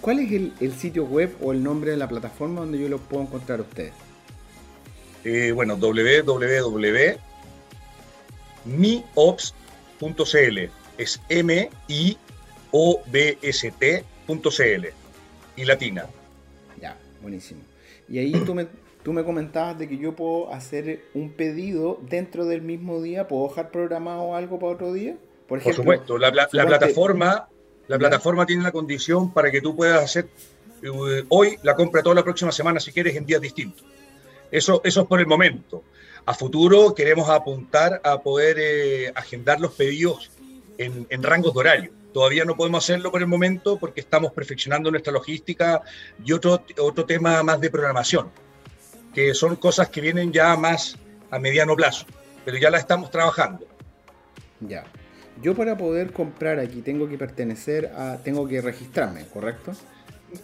¿Cuál 0.00 0.18
es 0.18 0.32
el, 0.32 0.72
sitio 0.72 1.04
web 1.04 1.36
o 1.40 1.52
el 1.52 1.62
nombre 1.62 1.92
de 1.92 1.96
la 1.96 2.08
plataforma 2.08 2.62
donde 2.62 2.80
yo 2.80 2.88
lo 2.88 2.98
puedo 2.98 3.22
encontrar 3.22 3.60
a 3.60 3.62
ustedes? 3.62 3.92
Eh, 5.24 5.52
bueno, 5.52 5.76
es 10.98 11.20
m 11.28 11.70
i 11.88 12.16
o 12.72 13.02
b 13.06 13.38
s 13.42 13.72
t.cl 13.78 14.86
y 15.56 15.64
latina. 15.64 16.06
Ya, 16.80 16.96
buenísimo. 17.20 17.60
Y 18.08 18.18
ahí 18.18 18.32
tú 18.44 18.54
me, 18.54 18.66
tú 19.02 19.12
me 19.12 19.24
comentabas 19.24 19.78
de 19.78 19.88
que 19.88 19.98
yo 19.98 20.14
puedo 20.14 20.52
hacer 20.52 21.04
un 21.14 21.30
pedido 21.30 22.00
dentro 22.08 22.44
del 22.44 22.62
mismo 22.62 23.00
día, 23.00 23.28
puedo 23.28 23.48
dejar 23.48 23.70
programado 23.70 24.34
algo 24.34 24.58
para 24.58 24.72
otro 24.72 24.92
día. 24.92 25.16
Por, 25.46 25.60
supuesto, 25.62 26.16
la, 26.16 26.30
plataforma, 26.48 27.48
la 27.88 27.98
plataforma 27.98 28.46
tiene 28.46 28.62
la 28.62 28.70
condición 28.70 29.32
para 29.32 29.50
que 29.50 29.60
tú 29.60 29.74
puedas 29.74 30.02
hacer 30.02 30.28
eh, 30.82 31.24
hoy 31.28 31.58
la 31.62 31.74
compra 31.74 32.02
toda 32.02 32.14
la 32.14 32.22
próxima 32.22 32.52
semana 32.52 32.78
si 32.78 32.92
quieres 32.92 33.16
en 33.16 33.26
días 33.26 33.40
distintos. 33.40 33.84
Eso, 34.50 34.80
eso 34.84 35.02
es 35.02 35.06
por 35.06 35.20
el 35.20 35.26
momento. 35.26 35.82
A 36.26 36.34
futuro 36.34 36.94
queremos 36.94 37.28
apuntar 37.28 38.00
a 38.04 38.20
poder 38.20 38.56
eh, 38.58 39.12
agendar 39.14 39.60
los 39.60 39.72
pedidos 39.72 40.30
en, 40.78 41.06
en 41.10 41.22
rangos 41.22 41.54
de 41.54 41.60
horario. 41.60 41.92
Todavía 42.12 42.44
no 42.44 42.56
podemos 42.56 42.84
hacerlo 42.84 43.10
por 43.10 43.20
el 43.20 43.28
momento 43.28 43.78
porque 43.78 44.00
estamos 44.00 44.32
perfeccionando 44.32 44.90
nuestra 44.90 45.12
logística 45.12 45.82
y 46.24 46.32
otro, 46.32 46.64
otro 46.78 47.04
tema 47.04 47.42
más 47.42 47.60
de 47.60 47.70
programación 47.70 48.30
que 49.14 49.34
son 49.34 49.56
cosas 49.56 49.88
que 49.88 50.00
vienen 50.00 50.32
ya 50.32 50.56
más 50.56 50.96
a 51.30 51.38
mediano 51.38 51.74
plazo, 51.74 52.06
pero 52.44 52.58
ya 52.58 52.70
las 52.70 52.80
estamos 52.80 53.10
trabajando. 53.10 53.66
Ya. 54.60 54.84
Yo 55.42 55.54
para 55.54 55.76
poder 55.76 56.12
comprar 56.12 56.58
aquí 56.58 56.82
tengo 56.82 57.08
que 57.08 57.16
pertenecer 57.16 57.86
a, 57.96 58.18
tengo 58.18 58.46
que 58.46 58.60
registrarme, 58.60 59.26
¿correcto? 59.26 59.72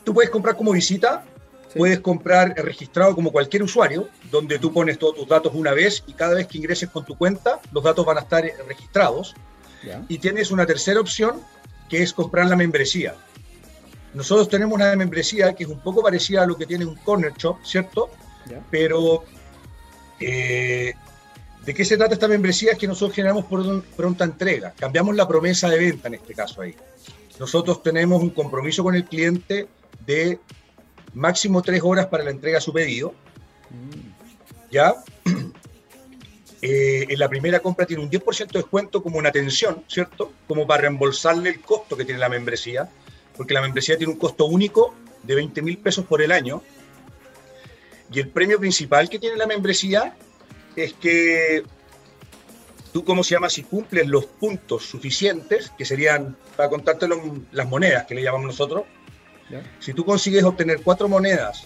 Tú 0.05 0.15
puedes 0.15 0.31
comprar 0.31 0.57
como 0.57 0.73
visita, 0.73 1.25
puedes 1.75 2.01
comprar 2.01 2.55
registrado 2.57 3.15
como 3.15 3.33
cualquier 3.33 3.63
usuario, 3.63 4.09
donde 4.31 4.59
tú 4.59 4.73
pones 4.73 4.99
todos 4.99 5.15
tus 5.17 5.29
datos 5.29 5.53
una 5.55 5.73
vez 5.73 6.03
y 6.07 6.13
cada 6.13 6.35
vez 6.35 6.47
que 6.47 6.59
ingreses 6.59 6.91
con 6.91 7.05
tu 7.05 7.17
cuenta, 7.17 7.61
los 7.73 7.83
datos 7.83 8.05
van 8.05 8.19
a 8.19 8.21
estar 8.21 8.45
registrados. 8.67 9.35
Y 10.09 10.19
tienes 10.19 10.51
una 10.51 10.67
tercera 10.67 11.01
opción, 11.01 11.41
que 11.89 12.03
es 12.03 12.13
comprar 12.13 12.47
la 12.47 12.57
membresía. 12.57 13.15
Nosotros 14.15 14.49
tenemos 14.49 14.75
una 14.75 14.97
membresía 14.97 15.55
que 15.55 15.65
es 15.65 15.71
un 15.71 15.81
poco 15.81 16.03
parecida 16.03 16.43
a 16.43 16.47
lo 16.47 16.57
que 16.57 16.67
tiene 16.67 16.85
un 16.85 16.97
corner 16.97 17.35
shop, 17.35 17.59
¿cierto? 17.63 18.11
Pero, 18.71 19.25
eh, 20.19 20.95
¿de 21.65 21.75
qué 21.75 21.85
se 21.85 21.97
trata 21.97 22.15
esta 22.15 22.27
membresía? 22.27 22.73
Es 22.73 22.79
que 22.79 22.89
nosotros 22.89 23.15
generamos 23.15 23.45
pronta 23.97 24.25
entrega, 24.25 24.73
cambiamos 24.77 25.15
la 25.15 25.29
promesa 25.29 25.69
de 25.69 25.79
venta 25.79 26.09
en 26.09 26.15
este 26.15 26.35
caso 26.35 26.63
ahí. 26.63 26.75
Nosotros 27.39 27.83
tenemos 27.83 28.23
un 28.23 28.31
compromiso 28.31 28.83
con 28.83 28.95
el 28.95 29.05
cliente 29.05 29.69
de 30.07 30.41
máximo 31.17 31.63
tres 31.63 31.81
horas 31.83 32.07
para 32.07 32.23
la 32.23 32.31
entrega 32.31 32.59
de 32.59 32.61
su 32.61 32.73
pedido. 32.73 33.15
¿Ya? 34.71 34.95
Eh, 36.63 37.07
en 37.11 37.19
la 37.19 37.29
primera 37.29 37.61
compra 37.61 37.85
tiene 37.85 38.03
un 38.03 38.11
10% 38.11 38.51
de 38.51 38.59
descuento 38.59 39.03
como 39.03 39.19
una 39.19 39.29
atención, 39.29 39.85
¿cierto? 39.87 40.33
Como 40.49 40.67
para 40.67 40.81
reembolsarle 40.81 41.51
el 41.51 41.61
costo 41.61 41.97
que 41.97 42.05
tiene 42.07 42.19
la 42.19 42.31
membresía, 42.31 42.89
porque 43.37 43.53
la 43.53 43.61
membresía 43.61 43.99
tiene 43.99 44.15
un 44.15 44.19
costo 44.19 44.47
único 44.47 44.95
de 45.23 45.35
20 45.35 45.63
mil 45.63 45.77
pesos 45.77 46.07
por 46.07 46.23
el 46.23 46.33
año, 46.33 46.63
y 48.11 48.21
el 48.21 48.31
premio 48.31 48.59
principal 48.59 49.09
que 49.11 49.19
tiene 49.19 49.37
la 49.37 49.47
membresía 49.47 50.17
es 50.75 50.95
que 50.95 51.63
tú, 52.93 53.05
¿cómo 53.05 53.23
se 53.23 53.35
llama? 53.35 53.51
Si 53.51 53.63
cumples 53.63 54.09
los 54.09 54.25
puntos 54.25 54.87
suficientes, 54.87 55.71
que 55.77 55.85
serían, 55.85 56.37
para 56.57 56.71
contarte 56.71 57.07
las 57.53 57.69
monedas 57.69 58.07
que 58.07 58.15
le 58.15 58.23
llamamos 58.23 58.47
nosotros, 58.47 58.85
si 59.81 59.93
tú 59.93 60.05
consigues 60.05 60.45
obtener 60.45 60.81
cuatro 60.83 61.09
monedas 61.09 61.65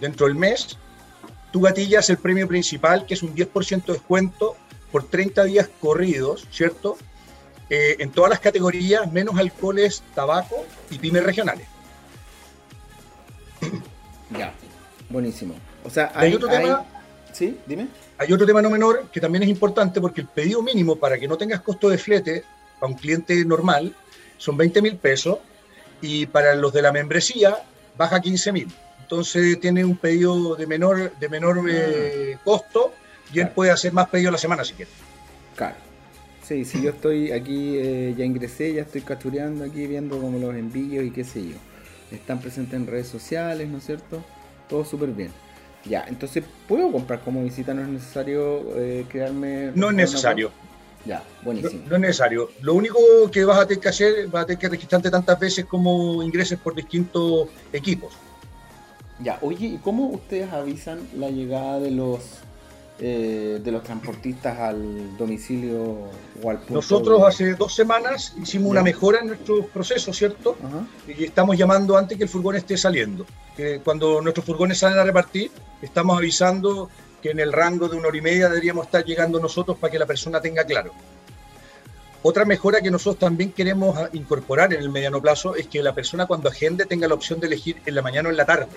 dentro 0.00 0.26
del 0.26 0.36
mes, 0.36 0.78
tú 1.52 1.60
gatillas 1.60 2.08
el 2.10 2.18
premio 2.18 2.46
principal, 2.46 3.06
que 3.06 3.14
es 3.14 3.22
un 3.22 3.34
10% 3.34 3.84
de 3.86 3.92
descuento 3.94 4.56
por 4.92 5.04
30 5.04 5.44
días 5.44 5.68
corridos, 5.80 6.46
¿cierto? 6.50 6.96
Eh, 7.68 7.96
en 8.00 8.10
todas 8.10 8.30
las 8.30 8.40
categorías, 8.40 9.10
menos 9.12 9.38
alcoholes, 9.38 10.02
tabaco 10.14 10.66
y 10.90 10.98
pymes 10.98 11.24
regionales. 11.24 11.66
Ya, 14.38 14.54
buenísimo. 15.08 15.56
O 15.82 15.90
sea, 15.90 16.12
hay, 16.14 16.32
otro 16.32 16.46
tema. 16.46 16.86
Sí, 17.32 17.58
dime. 17.66 17.88
Hay 18.16 18.32
otro 18.32 18.46
tema 18.46 18.62
no 18.62 18.70
menor 18.70 19.08
que 19.12 19.20
también 19.20 19.42
es 19.42 19.48
importante 19.48 20.00
porque 20.00 20.20
el 20.20 20.28
pedido 20.28 20.62
mínimo 20.62 20.94
para 20.94 21.18
que 21.18 21.26
no 21.26 21.36
tengas 21.36 21.62
costo 21.62 21.88
de 21.88 21.98
flete 21.98 22.44
para 22.78 22.92
un 22.92 22.96
cliente 22.96 23.44
normal 23.44 23.92
son 24.38 24.56
20 24.56 24.82
mil 24.82 24.96
pesos 24.98 25.38
y 26.00 26.26
para 26.26 26.54
los 26.54 26.72
de 26.72 26.82
la 26.82 26.92
membresía 26.92 27.56
baja 27.96 28.20
15 28.20 28.52
mil. 28.52 28.68
Entonces 29.02 29.58
tiene 29.60 29.84
un 29.84 29.96
pedido 29.96 30.54
de 30.54 30.66
menor, 30.66 31.12
de 31.18 31.28
menor 31.28 31.60
eh, 31.68 32.34
ah. 32.36 32.40
costo 32.44 32.92
y 33.32 33.40
él 33.40 33.48
puede 33.48 33.70
hacer 33.70 33.92
más 33.92 34.08
pedidos 34.08 34.32
la 34.32 34.38
semana 34.38 34.64
si 34.64 34.74
quiere. 34.74 34.90
Claro. 35.56 35.76
Sí, 36.42 36.64
si 36.64 36.82
yo 36.82 36.90
estoy 36.90 37.30
aquí, 37.30 37.76
eh, 37.76 38.14
ya 38.16 38.24
ingresé, 38.24 38.74
ya 38.74 38.82
estoy 38.82 39.02
capturando 39.02 39.64
aquí, 39.64 39.86
viendo 39.86 40.18
como 40.18 40.38
los 40.38 40.54
envíos 40.54 41.04
y 41.04 41.10
qué 41.10 41.22
sé 41.22 41.46
yo. 41.46 41.56
Están 42.10 42.40
presentes 42.40 42.74
en 42.74 42.86
redes 42.86 43.06
sociales, 43.06 43.68
¿no 43.68 43.78
es 43.78 43.86
cierto? 43.86 44.24
Todo 44.68 44.84
súper 44.84 45.10
bien. 45.10 45.30
Ya, 45.84 46.04
entonces, 46.08 46.44
¿puedo 46.66 46.90
comprar 46.90 47.20
como 47.20 47.42
visita? 47.44 47.72
¿No 47.72 47.82
es 47.82 47.88
necesario 47.88 48.64
eh, 48.76 49.06
quedarme...? 49.08 49.70
No 49.74 49.90
es 49.90 49.96
necesario. 49.96 50.50
Ya, 51.04 51.22
buenísimo. 51.42 51.82
No, 51.88 51.96
es 51.96 52.00
necesario. 52.00 52.50
Lo 52.60 52.74
único 52.74 52.98
que 53.32 53.44
vas 53.44 53.58
a 53.58 53.66
tener 53.66 53.80
que 53.80 53.88
hacer, 53.88 54.28
vas 54.28 54.44
a 54.44 54.46
tener 54.46 54.58
que 54.58 54.68
registrarte 54.68 55.10
tantas 55.10 55.38
veces 55.38 55.64
como 55.64 56.22
ingreses 56.22 56.58
por 56.58 56.74
distintos 56.74 57.48
equipos. 57.72 58.12
Ya, 59.22 59.38
oye, 59.42 59.66
¿y 59.66 59.78
cómo 59.78 60.08
ustedes 60.08 60.52
avisan 60.52 61.00
la 61.16 61.30
llegada 61.30 61.78
de 61.80 61.90
los 61.90 62.20
eh, 63.02 63.60
de 63.64 63.72
los 63.72 63.82
transportistas 63.82 64.58
al 64.58 65.16
domicilio 65.16 66.10
o 66.42 66.50
al 66.50 66.58
punto? 66.58 66.74
Nosotros 66.74 67.22
hace 67.26 67.54
dos 67.54 67.74
semanas 67.74 68.34
hicimos 68.42 68.70
una 68.70 68.82
mejora 68.82 69.20
en 69.20 69.28
nuestro 69.28 69.66
proceso, 69.66 70.12
¿cierto? 70.12 70.56
Y 71.08 71.24
estamos 71.24 71.56
llamando 71.56 71.96
antes 71.96 72.18
que 72.18 72.24
el 72.24 72.30
furgón 72.30 72.56
esté 72.56 72.76
saliendo. 72.76 73.24
Que 73.56 73.80
cuando 73.80 74.20
nuestros 74.20 74.44
furgones 74.44 74.78
salen 74.78 74.98
a 74.98 75.04
repartir, 75.04 75.50
estamos 75.80 76.18
avisando 76.18 76.90
que 77.20 77.30
en 77.30 77.40
el 77.40 77.52
rango 77.52 77.88
de 77.88 77.96
una 77.96 78.08
hora 78.08 78.16
y 78.16 78.22
media 78.22 78.48
deberíamos 78.48 78.86
estar 78.86 79.04
llegando 79.04 79.40
nosotros 79.40 79.78
para 79.78 79.90
que 79.90 79.98
la 79.98 80.06
persona 80.06 80.40
tenga 80.40 80.64
claro. 80.64 80.92
Otra 82.22 82.44
mejora 82.44 82.80
que 82.80 82.90
nosotros 82.90 83.18
también 83.18 83.52
queremos 83.52 83.98
incorporar 84.12 84.72
en 84.74 84.80
el 84.80 84.90
mediano 84.90 85.22
plazo 85.22 85.56
es 85.56 85.66
que 85.68 85.82
la 85.82 85.94
persona 85.94 86.26
cuando 86.26 86.48
agende 86.48 86.84
tenga 86.84 87.08
la 87.08 87.14
opción 87.14 87.40
de 87.40 87.46
elegir 87.46 87.80
en 87.86 87.94
la 87.94 88.02
mañana 88.02 88.28
o 88.28 88.32
en 88.32 88.36
la 88.36 88.44
tarde, 88.44 88.68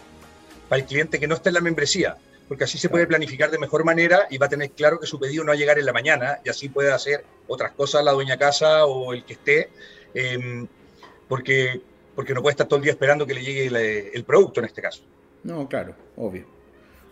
para 0.69 0.81
el 0.81 0.87
cliente 0.87 1.19
que 1.19 1.27
no 1.27 1.35
esté 1.35 1.49
en 1.49 1.55
la 1.55 1.61
membresía 1.61 2.17
porque 2.47 2.65
así 2.65 2.77
se 2.77 2.89
puede 2.89 3.07
planificar 3.07 3.49
de 3.51 3.57
mejor 3.57 3.83
manera 3.83 4.27
y 4.29 4.37
va 4.37 4.47
a 4.47 4.49
tener 4.49 4.71
claro 4.71 4.99
que 4.99 5.07
su 5.07 5.19
pedido 5.19 5.43
no 5.43 5.49
va 5.49 5.53
a 5.53 5.57
llegar 5.57 5.79
en 5.79 5.85
la 5.85 5.93
mañana 5.93 6.39
y 6.43 6.49
así 6.49 6.69
puede 6.69 6.91
hacer 6.91 7.25
otras 7.47 7.71
cosas 7.71 8.03
la 8.03 8.11
dueña 8.11 8.37
casa 8.37 8.85
o 8.85 9.13
el 9.13 9.23
que 9.23 9.33
esté, 9.33 9.69
em, 10.13 10.67
porque, 11.27 11.81
porque 12.15 12.33
no 12.33 12.41
puede 12.41 12.51
estar 12.51 12.67
todo 12.67 12.77
el 12.77 12.83
día 12.83 12.91
esperando 12.91 13.25
que 13.25 13.33
le 13.33 13.43
llegue 13.43 14.11
el, 14.13 14.23
producto 14.23 14.59
en 14.59 14.65
este 14.65 14.81
caso. 14.81 15.01
No, 15.43 15.67
claro, 15.67 15.95
obvio. 16.15 16.45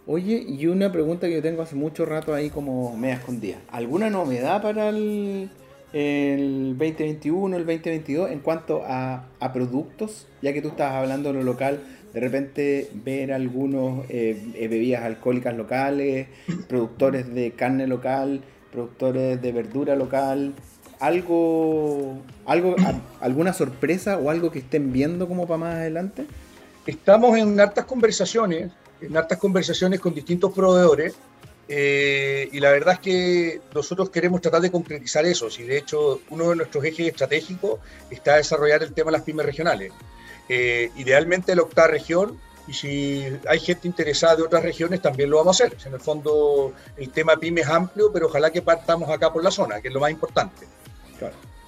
Oye, 0.08 0.44
y 0.48 0.66
una 0.66 0.92
pregunta 0.92 1.28
que 1.28 1.34
yo 1.34 1.42
tengo 1.42 1.62
hace 1.62 1.76
mucho 1.76 2.06
rato 2.06 2.34
ahí 2.34 2.50
como 2.50 2.98
me 2.98 3.12
escondía. 3.12 3.62
¿Alguna 3.72 4.10
novedad 4.10 4.62
para 4.62 4.90
el, 4.90 5.50
el 5.94 6.76
2021, 6.78 7.56
el 7.56 7.66
2022 7.66 8.32
en 8.32 8.40
cuanto 8.40 8.84
a, 8.84 9.26
a 9.40 9.54
productos? 9.54 10.28
Ya 10.42 10.54
que 10.54 10.62
tú 10.62 10.70
estabas 10.70 10.96
hablando 10.96 11.30
de 11.30 11.36
lo 11.36 11.44
local, 11.44 11.82
de 12.14 12.20
repente 12.20 12.90
ver 12.94 13.32
algunos 13.32 14.06
eh, 14.10 14.68
bebidas 14.70 15.04
alcohólicas 15.04 15.56
locales, 15.56 16.28
productores 16.68 17.34
de 17.34 17.52
carne 17.52 17.86
local, 17.86 18.42
productores 18.72 19.40
de 19.40 19.52
verdura 19.52 19.96
local, 19.96 20.54
algo, 21.00 22.22
algo, 22.46 22.76
alguna 23.20 23.54
sorpresa 23.54 24.18
o 24.18 24.30
algo 24.30 24.52
que 24.52 24.60
estén 24.60 24.92
viendo 24.92 25.28
como 25.28 25.48
para 25.48 25.58
más 25.58 25.76
adelante. 25.76 26.26
Estamos 26.86 27.38
en 27.38 27.60
hartas 27.60 27.86
conversaciones, 27.86 28.72
en 29.02 29.18
hartas 29.18 29.38
conversaciones 29.38 30.00
con 30.00 30.14
distintos 30.14 30.52
proveedores. 30.54 31.16
Eh, 31.68 32.50
y 32.52 32.60
la 32.60 32.72
verdad 32.72 32.96
es 32.96 33.00
que 33.00 33.62
nosotros 33.74 34.10
queremos 34.10 34.42
tratar 34.42 34.62
de 34.62 34.72
concretizar 34.72 35.26
eso. 35.26 35.48
Y 35.58 35.64
de 35.64 35.78
hecho, 35.78 36.22
uno 36.30 36.50
de 36.50 36.56
nuestros 36.58 36.84
ejes 36.84 37.08
estratégicos 37.08 37.80
está 38.10 38.36
desarrollar 38.36 38.84
el 38.84 38.94
tema 38.94 39.12
de 39.12 39.18
las 39.18 39.24
pymes 39.24 39.46
regionales. 39.46 39.94
Eh, 40.50 40.92
idealmente 40.98 41.56
la 41.56 41.62
octava 41.62 41.88
región, 41.88 42.38
y 42.68 42.74
si 42.74 43.26
hay 43.48 43.60
gente 43.60 43.88
interesada 43.88 44.36
de 44.36 44.44
otras 44.44 44.64
regiones, 44.64 45.02
también 45.02 45.30
lo 45.30 45.38
vamos 45.38 45.60
a 45.62 45.66
hacer. 45.66 45.78
En 45.86 45.94
el 45.94 46.00
fondo, 46.00 46.74
el 46.98 47.10
tema 47.10 47.38
PYME 47.38 47.62
es 47.62 47.68
amplio, 47.68 48.12
pero 48.12 48.28
ojalá 48.28 48.52
que 48.52 48.62
partamos 48.62 49.10
acá 49.10 49.32
por 49.32 49.44
la 49.44 49.52
zona, 49.52 49.82
que 49.82 49.88
es 49.88 49.94
lo 49.94 50.00
más 50.00 50.12
importante. 50.12 50.68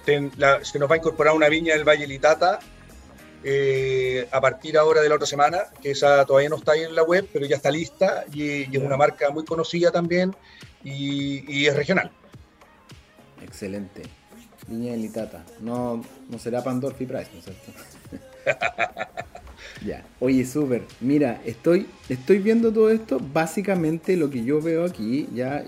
se 0.04 0.78
nos 0.78 0.90
va 0.90 0.94
a 0.94 0.98
incorporar 0.98 1.34
una 1.34 1.48
viña 1.48 1.74
del 1.74 1.84
Valle 1.84 2.06
Litata 2.06 2.60
eh, 3.46 4.26
a 4.32 4.40
partir 4.40 4.78
ahora 4.78 5.02
de 5.02 5.08
la 5.10 5.16
otra 5.16 5.26
semana, 5.26 5.64
que 5.82 5.90
esa 5.90 6.24
todavía 6.24 6.48
no 6.48 6.56
está 6.56 6.72
ahí 6.72 6.82
en 6.82 6.94
la 6.94 7.02
web, 7.02 7.28
pero 7.30 7.44
ya 7.44 7.56
está 7.56 7.70
lista 7.70 8.24
y, 8.32 8.62
es 8.62 8.82
una 8.82 8.96
marca 8.96 9.28
muy 9.28 9.44
conocida 9.44 9.90
también 9.90 10.34
y, 10.82 11.66
es 11.66 11.76
regional. 11.76 12.10
Excelente. 13.42 14.02
Viña 14.66 14.96
del. 14.96 15.44
No, 15.60 16.02
no 16.30 16.38
será 16.38 16.64
Pandorfi 16.64 17.04
Price, 17.04 17.30
¿no 17.34 17.38
es 17.40 17.44
cierto? 17.44 17.72
ya. 19.86 20.02
Oye, 20.20 20.46
súper. 20.46 20.84
Mira, 21.00 21.42
estoy, 21.44 21.86
estoy 22.08 22.38
viendo 22.38 22.72
todo 22.72 22.88
esto. 22.88 23.20
Básicamente 23.20 24.16
lo 24.16 24.30
que 24.30 24.42
yo 24.42 24.62
veo 24.62 24.86
aquí, 24.86 25.28
ya, 25.34 25.62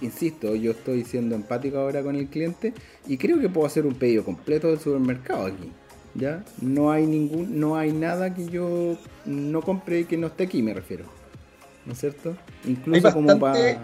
insisto, 0.00 0.56
yo 0.56 0.72
estoy 0.72 1.04
siendo 1.04 1.36
empático 1.36 1.78
ahora 1.78 2.02
con 2.02 2.16
el 2.16 2.26
cliente 2.26 2.74
y 3.06 3.16
creo 3.18 3.38
que 3.38 3.48
puedo 3.48 3.68
hacer 3.68 3.86
un 3.86 3.94
pedido 3.94 4.24
completo 4.24 4.66
del 4.66 4.80
supermercado 4.80 5.46
aquí. 5.46 5.70
¿Ya? 6.14 6.42
No 6.60 6.90
hay 6.90 7.06
ningún, 7.06 7.58
no 7.60 7.76
hay 7.76 7.92
nada 7.92 8.34
que 8.34 8.48
yo 8.48 8.96
no 9.24 9.62
compre 9.62 10.06
que 10.06 10.16
no 10.16 10.26
esté 10.28 10.44
aquí, 10.44 10.62
me 10.62 10.74
refiero. 10.74 11.04
¿No 11.86 11.92
es 11.92 12.00
cierto? 12.00 12.36
Incluso 12.64 13.12
como 13.12 13.38
para 13.38 13.78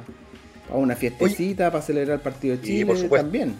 una 0.70 0.96
fiestecita, 0.96 1.70
para 1.70 1.82
celebrar 1.82 2.16
el 2.16 2.22
partido 2.22 2.56
de 2.56 2.62
Chile 2.62 3.08
también. 3.08 3.56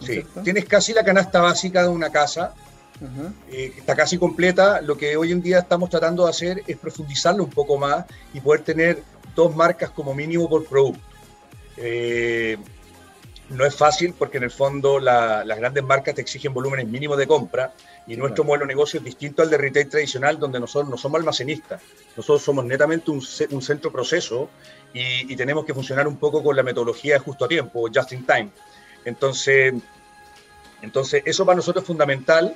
sí, 0.00 0.24
tienes 0.42 0.64
casi 0.64 0.92
la 0.94 1.04
canasta 1.04 1.40
básica 1.40 1.82
de 1.82 1.88
una 1.88 2.10
casa 2.10 2.54
eh, 3.50 3.72
está 3.76 3.96
casi 3.96 4.18
completa. 4.18 4.80
Lo 4.80 4.96
que 4.96 5.16
hoy 5.16 5.32
en 5.32 5.42
día 5.42 5.60
estamos 5.60 5.90
tratando 5.90 6.24
de 6.24 6.30
hacer 6.30 6.62
es 6.66 6.76
profundizarlo 6.76 7.44
un 7.44 7.50
poco 7.50 7.78
más 7.78 8.04
y 8.34 8.40
poder 8.40 8.62
tener 8.62 9.02
dos 9.34 9.54
marcas 9.54 9.90
como 9.90 10.14
mínimo 10.14 10.48
por 10.48 10.64
producto. 10.66 11.00
Eh, 11.76 12.58
no 13.50 13.66
es 13.66 13.74
fácil 13.74 14.14
porque 14.16 14.38
en 14.38 14.44
el 14.44 14.50
fondo 14.50 14.98
las 14.98 15.58
grandes 15.58 15.84
marcas 15.84 16.14
te 16.14 16.20
exigen 16.20 16.54
volúmenes 16.54 16.86
mínimos 16.86 17.18
de 17.18 17.26
compra 17.26 17.72
y 18.06 18.16
nuestro 18.16 18.44
modelo 18.44 18.64
de 18.64 18.68
negocio 18.68 18.98
es 18.98 19.04
distinto 19.04 19.42
al 19.42 19.50
de 19.50 19.58
retail 19.58 19.88
tradicional 19.88 20.38
donde 20.38 20.58
nosotros 20.58 20.88
no 20.88 20.96
somos 20.96 21.18
almacenistas, 21.20 21.82
nosotros 22.16 22.42
somos 22.42 22.64
netamente 22.64 23.10
un, 23.10 23.22
centro 23.22 23.92
proceso 23.92 24.48
y, 24.94 25.32
y, 25.32 25.36
tenemos 25.36 25.64
que 25.64 25.74
funcionar 25.74 26.08
un 26.08 26.16
poco 26.16 26.42
con 26.42 26.56
la 26.56 26.62
metodología 26.62 27.14
de 27.14 27.20
justo 27.20 27.44
a 27.44 27.48
tiempo, 27.48 27.88
just 27.94 28.12
in 28.12 28.24
time. 28.24 28.50
Entonces, 29.04 29.74
entonces 30.82 31.22
eso 31.26 31.44
para 31.44 31.56
nosotros 31.56 31.82
es 31.82 31.86
fundamental 31.86 32.54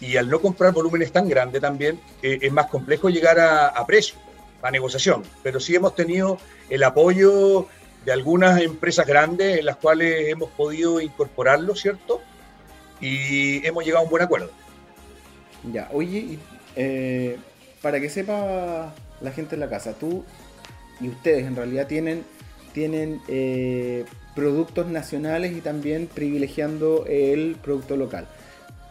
y 0.00 0.16
al 0.16 0.28
no 0.28 0.40
comprar 0.40 0.72
volúmenes 0.72 1.12
tan 1.12 1.28
grandes 1.28 1.60
también 1.60 2.00
eh, 2.22 2.38
es 2.40 2.52
más 2.52 2.66
complejo 2.66 3.08
llegar 3.08 3.38
a, 3.40 3.84
precio, 3.86 4.16
a 4.62 4.70
negociación. 4.70 5.22
Pero 5.42 5.60
sí 5.60 5.74
hemos 5.74 5.94
tenido 5.94 6.38
el 6.70 6.82
apoyo 6.82 7.66
de 8.08 8.14
algunas 8.14 8.62
empresas 8.62 9.06
grandes 9.06 9.58
en 9.58 9.66
las 9.66 9.76
cuales 9.76 10.28
hemos 10.28 10.48
podido 10.52 10.98
incorporarlo, 10.98 11.76
¿cierto? 11.76 12.22
Y 13.02 13.66
hemos 13.66 13.84
llegado 13.84 14.00
a 14.00 14.04
un 14.04 14.10
buen 14.10 14.22
acuerdo. 14.22 14.50
Ya, 15.70 15.90
oye, 15.92 16.38
eh, 16.74 17.36
para 17.82 18.00
que 18.00 18.08
sepa 18.08 18.94
la 19.20 19.30
gente 19.32 19.56
en 19.56 19.60
la 19.60 19.68
casa, 19.68 19.92
tú 19.92 20.24
y 21.02 21.10
ustedes 21.10 21.44
en 21.44 21.54
realidad 21.54 21.86
tienen, 21.86 22.24
tienen 22.72 23.20
eh, 23.28 24.06
productos 24.34 24.86
nacionales 24.86 25.54
y 25.54 25.60
también 25.60 26.06
privilegiando 26.06 27.04
el 27.06 27.56
producto 27.62 27.98
local 27.98 28.26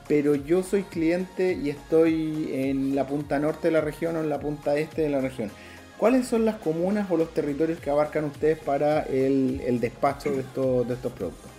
pero 0.07 0.35
yo 0.35 0.63
soy 0.63 0.83
cliente 0.83 1.51
y 1.61 1.69
estoy 1.69 2.49
en 2.53 2.95
la 2.95 3.05
punta 3.07 3.39
norte 3.39 3.67
de 3.67 3.71
la 3.73 3.81
región 3.81 4.15
o 4.15 4.21
en 4.21 4.29
la 4.29 4.39
punta 4.39 4.77
este 4.77 5.01
de 5.01 5.09
la 5.09 5.19
región. 5.19 5.51
¿Cuáles 5.97 6.27
son 6.27 6.45
las 6.45 6.57
comunas 6.57 7.09
o 7.09 7.17
los 7.17 7.33
territorios 7.33 7.79
que 7.79 7.89
abarcan 7.89 8.25
ustedes 8.25 8.59
para 8.59 9.01
el, 9.03 9.79
despacho 9.79 10.31
de 10.31 10.41
estos, 10.41 10.87
de 10.87 10.93
estos 10.93 11.11
productos? 11.11 11.49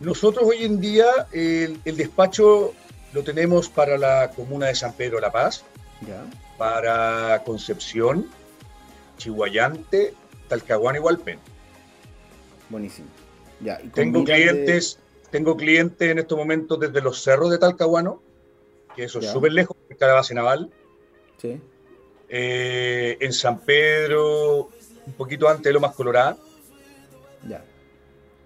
Nosotros 0.00 0.44
hoy 0.48 0.64
en 0.64 0.80
día 0.80 1.06
el, 1.32 1.80
despacho 1.84 2.74
lo 3.12 3.24
tenemos 3.24 3.68
para 3.68 3.98
la 3.98 4.30
comuna 4.30 4.66
de 4.66 4.74
San 4.74 4.92
Pedro 4.92 5.18
La 5.20 5.32
Paz, 5.32 5.64
para 6.58 7.42
Concepción, 7.44 8.28
Chihuayante, 9.16 10.14
Talcahuano 10.48 10.98
y 10.98 11.00
Hualpén. 11.00 11.38
Buenísimo. 12.68 13.08
Ya, 13.60 13.78
Tengo 13.94 14.22
clientes 14.22 14.98
tengo 15.30 15.56
clientes 15.56 16.10
en 16.10 16.18
estos 16.18 16.38
momentos 16.38 16.78
desde 16.78 17.00
los 17.00 17.22
cerros 17.22 17.50
de 17.50 17.58
Talcahuano, 17.58 18.22
que 18.94 19.04
eso 19.04 19.18
es 19.18 19.26
súper 19.26 19.52
lejos, 19.52 19.76
de 19.88 20.06
la 20.06 20.14
base 20.14 20.34
naval. 20.34 20.70
Sí. 21.38 21.60
Eh, 22.28 23.16
en 23.20 23.32
San 23.32 23.60
Pedro, 23.60 24.70
un 25.06 25.12
poquito 25.16 25.48
antes 25.48 25.64
de 25.64 25.72
Lomas 25.72 25.94
Colorada. 25.94 26.36
Ya. 27.48 27.64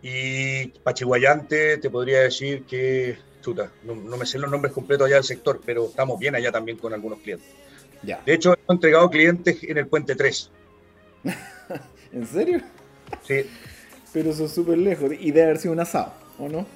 Y 0.03 0.69
Pachiguayante, 0.69 1.79
te 1.79 1.91
podría 1.91 2.21
decir 2.21 2.65
que, 2.65 3.19
chuta, 3.43 3.71
no, 3.85 3.95
me 3.95 4.27
sé 4.27 4.39
los 4.39 4.51
nombres 4.51 4.73
completos 4.73 5.07
allá 5.07 5.17
del 5.17 5.25
sector, 5.25 5.61
pero 5.65 5.87
estamos 5.87 6.19
bien 6.19 6.35
allá 6.35 6.53
también 6.53 6.79
con 6.79 6.93
algunos 6.93 7.21
clientes. 7.21 7.49
Ya. 8.03 8.23
De 8.25 8.35
hecho, 8.35 8.55
hemos 8.55 8.71
entregado 8.77 9.11
clientes 9.11 9.63
en 9.63 9.79
el 9.79 9.87
Puente 9.87 10.15
3. 10.15 10.51
¿En 12.13 12.27
serio? 12.27 12.61
Sí. 13.27 13.47
Pero 14.13 14.31
eso 14.31 14.47
es 14.47 14.53
súper 14.53 14.79
lejos 14.79 15.13
y 15.19 15.31
debe 15.31 15.45
haber 15.45 15.59
sido 15.59 15.73
un 15.73 15.81
asado, 15.81 16.13
¿o 16.41 16.49
no? 16.49 16.67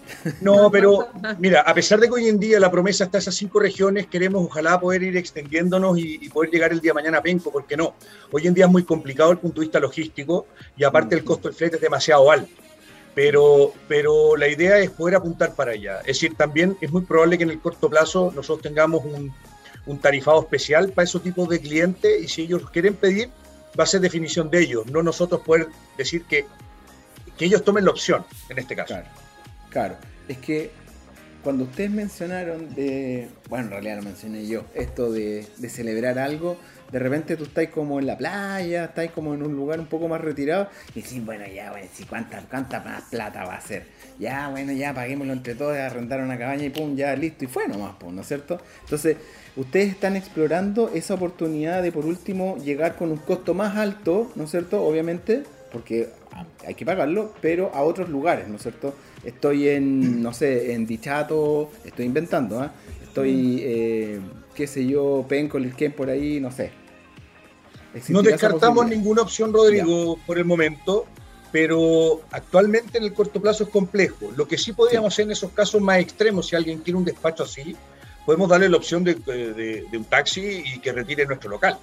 No, 0.40 0.70
pero 0.70 1.08
mira, 1.38 1.62
a 1.62 1.74
pesar 1.74 1.98
de 1.98 2.06
que 2.06 2.14
hoy 2.14 2.28
en 2.28 2.38
día 2.38 2.60
la 2.60 2.70
promesa 2.70 3.04
está 3.04 3.18
esas 3.18 3.34
cinco 3.34 3.60
regiones, 3.60 4.06
queremos 4.06 4.44
ojalá 4.44 4.78
poder 4.78 5.02
ir 5.02 5.16
extendiéndonos 5.16 5.98
y, 5.98 6.28
poder 6.28 6.50
llegar 6.50 6.72
el 6.72 6.80
día 6.80 6.90
de 6.90 6.94
mañana 6.94 7.18
a 7.18 7.22
Penco, 7.22 7.50
¿por 7.50 7.66
qué 7.66 7.76
no? 7.76 7.94
Hoy 8.30 8.46
en 8.46 8.54
día 8.54 8.66
es 8.66 8.70
muy 8.70 8.84
complicado 8.84 9.32
el 9.32 9.38
punto 9.38 9.60
de 9.60 9.66
vista 9.66 9.80
logístico 9.80 10.46
y 10.76 10.84
aparte 10.84 11.14
el 11.14 11.24
costo 11.24 11.48
del 11.48 11.56
flete 11.56 11.76
es 11.76 11.82
demasiado 11.82 12.30
alto. 12.30 12.50
Pero, 13.14 13.72
pero 13.86 14.36
la 14.36 14.48
idea 14.48 14.78
es 14.78 14.90
poder 14.90 15.14
apuntar 15.14 15.54
para 15.54 15.72
allá. 15.72 16.00
Es 16.00 16.06
decir, 16.06 16.36
también 16.36 16.76
es 16.80 16.90
muy 16.90 17.02
probable 17.02 17.38
que 17.38 17.44
en 17.44 17.50
el 17.50 17.60
corto 17.60 17.88
plazo 17.88 18.32
nosotros 18.34 18.62
tengamos 18.62 19.04
un, 19.04 19.32
un 19.86 19.98
tarifado 19.98 20.40
especial 20.40 20.90
para 20.90 21.04
esos 21.04 21.22
tipos 21.22 21.48
de 21.48 21.60
clientes 21.60 22.22
y 22.22 22.28
si 22.28 22.42
ellos 22.42 22.68
quieren 22.70 22.94
pedir, 22.94 23.30
va 23.78 23.84
a 23.84 23.86
ser 23.86 24.00
definición 24.00 24.50
de 24.50 24.60
ellos, 24.60 24.86
no 24.86 25.02
nosotros 25.02 25.40
poder 25.42 25.68
decir 25.96 26.24
que, 26.24 26.46
que 27.36 27.44
ellos 27.44 27.64
tomen 27.64 27.84
la 27.84 27.90
opción 27.90 28.24
en 28.48 28.58
este 28.58 28.74
caso. 28.76 28.94
Claro, 28.94 29.08
claro. 29.74 29.96
Es 30.28 30.38
que 30.38 30.70
cuando 31.42 31.64
ustedes 31.64 31.90
mencionaron 31.90 32.74
de, 32.74 33.28
bueno, 33.50 33.66
en 33.66 33.70
realidad 33.72 33.96
lo 33.96 34.02
mencioné 34.04 34.46
yo, 34.46 34.64
esto 34.72 35.12
de, 35.12 35.44
celebrar 35.68 36.18
algo, 36.18 36.56
de 36.90 36.98
repente 37.00 37.36
tú 37.36 37.44
estás 37.44 37.66
como 37.68 37.98
en 37.98 38.06
la 38.06 38.16
playa, 38.16 38.84
estás 38.84 39.10
como 39.10 39.34
en 39.34 39.42
un 39.42 39.54
lugar 39.54 39.80
un 39.80 39.86
poco 39.86 40.08
más 40.08 40.20
retirado 40.20 40.68
y 40.94 41.02
decís, 41.02 41.22
bueno, 41.22 41.44
ya, 41.46 41.72
bueno, 41.72 41.88
si 41.92 42.04
cuánta, 42.04 42.40
cuánta 42.48 42.80
más 42.80 43.02
plata 43.10 43.44
va 43.44 43.56
a 43.56 43.60
ser. 43.60 43.84
Ya, 44.18 44.48
bueno, 44.48 44.72
ya 44.72 44.94
paguémoslo 44.94 45.32
entre 45.32 45.54
todos, 45.56 45.76
arrendar 45.76 46.20
una 46.20 46.38
cabaña 46.38 46.64
y 46.64 46.70
pum, 46.70 46.96
ya 46.96 47.14
listo, 47.16 47.44
y 47.44 47.48
fue 47.48 47.66
nomás, 47.66 47.96
pum, 47.96 48.14
¿no 48.14 48.22
es 48.22 48.28
cierto? 48.28 48.60
Entonces, 48.84 49.16
ustedes 49.56 49.90
están 49.90 50.16
explorando 50.16 50.90
esa 50.94 51.14
oportunidad 51.14 51.82
de 51.82 51.90
por 51.90 52.06
último 52.06 52.56
llegar 52.58 52.94
con 52.94 53.10
un 53.10 53.18
costo 53.18 53.54
más 53.54 53.76
alto, 53.76 54.30
¿no 54.36 54.44
es 54.44 54.50
cierto? 54.50 54.82
Obviamente, 54.84 55.42
porque 55.72 56.08
hay 56.66 56.74
que 56.74 56.86
pagarlo, 56.86 57.34
pero 57.42 57.70
a 57.74 57.82
otros 57.82 58.08
lugares, 58.08 58.48
¿no 58.48 58.56
es 58.56 58.62
cierto? 58.62 58.94
Estoy 59.24 59.68
en, 59.68 60.22
no 60.22 60.32
sé, 60.32 60.72
en 60.72 60.86
Dichato, 60.86 61.70
estoy 61.84 62.04
inventando, 62.06 62.60
¿ah? 62.60 62.72
Estoy, 63.02 63.60
eh, 63.62 64.20
qué 64.54 64.66
sé 64.66 64.86
yo, 64.86 65.24
Penco, 65.28 65.58
por 65.96 66.10
ahí, 66.10 66.40
no 66.40 66.50
sé. 66.50 66.72
No 68.08 68.22
descartamos 68.22 68.88
ninguna 68.88 69.22
opción, 69.22 69.52
Rodrigo, 69.52 70.18
por 70.26 70.36
el 70.36 70.44
momento, 70.44 71.06
pero 71.52 72.22
actualmente 72.32 72.98
en 72.98 73.04
el 73.04 73.14
corto 73.14 73.40
plazo 73.40 73.64
es 73.64 73.70
complejo. 73.70 74.32
Lo 74.36 74.48
que 74.48 74.58
sí 74.58 74.72
podríamos 74.72 75.12
hacer 75.12 75.26
en 75.26 75.30
esos 75.30 75.52
casos 75.52 75.80
más 75.80 76.00
extremos, 76.00 76.48
si 76.48 76.56
alguien 76.56 76.80
quiere 76.80 76.98
un 76.98 77.04
despacho 77.04 77.44
así, 77.44 77.76
podemos 78.26 78.48
darle 78.48 78.68
la 78.68 78.76
opción 78.76 79.04
de, 79.04 79.86
un 79.92 80.04
taxi 80.04 80.64
y 80.74 80.80
que 80.80 80.92
retire 80.92 81.24
nuestro 81.24 81.50
local. 81.50 81.78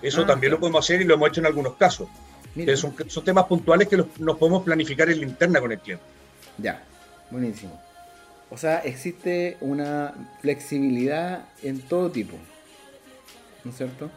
Eso 0.00 0.22
ah, 0.22 0.26
también 0.26 0.52
lo 0.52 0.60
podemos 0.60 0.84
hacer 0.84 1.00
y 1.00 1.04
lo 1.04 1.14
hemos 1.14 1.28
hecho 1.30 1.40
en 1.40 1.46
algunos 1.46 1.74
casos. 1.74 2.08
Son, 2.76 2.94
son, 3.08 3.24
temas 3.24 3.44
puntuales 3.46 3.88
que 3.88 3.96
nos 3.96 4.36
podemos 4.36 4.62
planificar 4.62 5.10
en 5.10 5.20
la 5.20 5.26
interna 5.26 5.60
con 5.60 5.72
el 5.72 5.78
cliente. 5.80 6.04
Ya, 6.60 6.82
buenísimo. 7.30 7.80
O 8.50 8.56
sea, 8.56 8.78
existe 8.78 9.56
una 9.60 10.12
flexibilidad 10.40 11.44
en 11.62 11.80
todo 11.82 12.10
tipo. 12.10 12.36
¿No 13.64 13.70
es 13.70 13.76
cierto? 13.76 14.10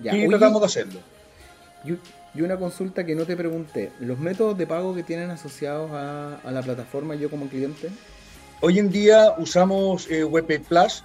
Ya. 0.00 0.16
Y 0.16 0.28
tratamos 0.28 0.60
de 0.60 0.66
hacerlo. 0.66 1.00
Y, 1.84 1.98
una 2.40 2.56
consulta 2.56 3.06
que 3.06 3.14
no 3.14 3.26
te 3.26 3.36
pregunté. 3.36 3.92
¿Los 4.00 4.18
métodos 4.18 4.58
de 4.58 4.66
pago 4.66 4.94
que 4.94 5.04
tienen 5.04 5.30
asociados 5.30 5.92
a, 5.92 6.36
a 6.38 6.50
la 6.50 6.62
plataforma 6.62 7.14
yo 7.14 7.30
como 7.30 7.48
cliente? 7.48 7.90
Hoy 8.60 8.78
en 8.78 8.90
día 8.90 9.34
usamos 9.38 10.10
eh, 10.10 10.24
WebPay 10.24 10.58
Plus 10.60 11.04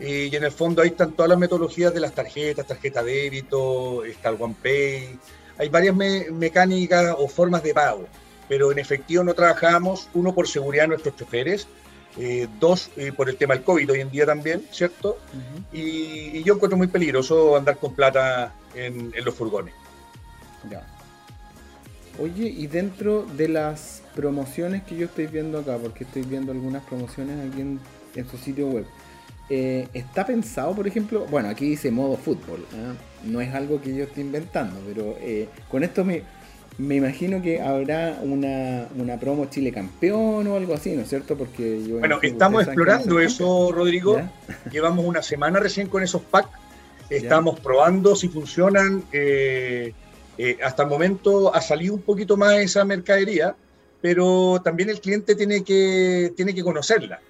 eh, 0.00 0.28
y 0.30 0.36
en 0.36 0.44
el 0.44 0.50
fondo 0.50 0.82
ahí 0.82 0.88
están 0.88 1.12
todas 1.12 1.28
las 1.28 1.38
metodologías 1.38 1.92
de 1.92 2.00
las 2.00 2.12
tarjetas, 2.12 2.66
tarjeta 2.66 3.02
débito, 3.02 4.04
está 4.04 4.30
el 4.30 4.36
OnePay. 4.40 5.18
Hay 5.58 5.68
varias 5.68 5.94
mecánicas 5.94 7.14
o 7.18 7.28
formas 7.28 7.62
de 7.62 7.74
pago, 7.74 8.06
pero 8.50 8.72
en 8.72 8.80
efectivo 8.80 9.22
no 9.22 9.32
trabajamos, 9.32 10.08
uno 10.12 10.34
por 10.34 10.48
seguridad 10.48 10.82
de 10.82 10.88
nuestros 10.88 11.14
choferes, 11.14 11.68
eh, 12.18 12.48
dos 12.58 12.90
por 13.16 13.28
el 13.28 13.36
tema 13.36 13.54
del 13.54 13.62
COVID 13.62 13.92
hoy 13.92 14.00
en 14.00 14.10
día 14.10 14.26
también, 14.26 14.64
¿cierto? 14.72 15.18
y, 15.72 16.42
yo 16.42 16.54
encuentro 16.54 16.76
muy 16.76 16.88
peligroso 16.88 17.56
andar 17.56 17.76
con 17.76 17.94
plata 17.94 18.52
en, 18.74 19.12
en 19.14 19.24
los 19.24 19.36
furgones. 19.36 19.72
Ya. 20.68 20.84
Oye, 22.18 22.48
y 22.48 22.66
dentro 22.66 23.24
de 23.36 23.46
las 23.46 24.02
promociones 24.16 24.82
que 24.82 24.96
yo 24.96 25.06
estoy 25.06 25.28
viendo 25.28 25.60
acá, 25.60 25.78
porque 25.80 26.02
estoy 26.02 26.22
viendo 26.22 26.50
algunas 26.50 26.82
promociones 26.82 27.48
aquí 27.48 27.60
en, 27.60 27.80
su 28.28 28.36
sitio 28.36 28.66
web, 28.66 28.84
eh, 29.48 29.86
está 29.94 30.26
pensado, 30.26 30.74
por 30.74 30.88
ejemplo, 30.88 31.24
bueno, 31.30 31.48
aquí 31.48 31.66
dice 31.66 31.92
modo 31.92 32.16
fútbol, 32.16 32.66
no 33.22 33.40
es 33.40 33.54
algo 33.54 33.80
que 33.80 33.94
yo 33.94 34.02
estoy 34.02 34.24
inventando, 34.24 34.80
pero 34.84 35.16
eh, 35.20 35.48
con 35.70 35.84
esto 35.84 36.04
me, 36.04 36.24
me 36.80 36.96
imagino 36.96 37.42
que 37.42 37.60
habrá 37.60 38.18
una, 38.22 38.88
una, 38.96 39.18
promo 39.20 39.46
Chile 39.46 39.70
campeón 39.70 40.46
o 40.46 40.56
algo 40.56 40.74
así, 40.74 40.92
¿no 40.96 41.02
es 41.02 41.08
cierto? 41.08 41.36
Porque 41.36 41.78
bueno, 41.88 42.18
estamos 42.22 42.64
explorando 42.64 43.20
eso, 43.20 43.70
Rodrigo. 43.72 44.20
Llevamos 44.72 45.04
una 45.04 45.22
semana 45.22 45.60
recién 45.60 45.88
con 45.88 46.02
esos 46.02 46.22
packs. 46.22 46.58
Estamos 47.10 47.60
probando 47.60 48.16
si 48.16 48.28
funcionan. 48.28 49.04
Eh, 49.12 49.92
eh, 50.38 50.58
hasta 50.64 50.84
el 50.84 50.88
momento 50.88 51.54
ha 51.54 51.60
salido 51.60 51.94
un 51.94 52.02
poquito 52.02 52.36
más 52.36 52.56
esa 52.58 52.84
mercadería, 52.84 53.54
pero 54.00 54.60
también 54.64 54.88
el 54.88 55.00
cliente 55.00 55.34
tiene 55.34 55.62
que, 55.62 56.32
tiene 56.36 56.54
que 56.54 56.62
conocerla. 56.62 57.20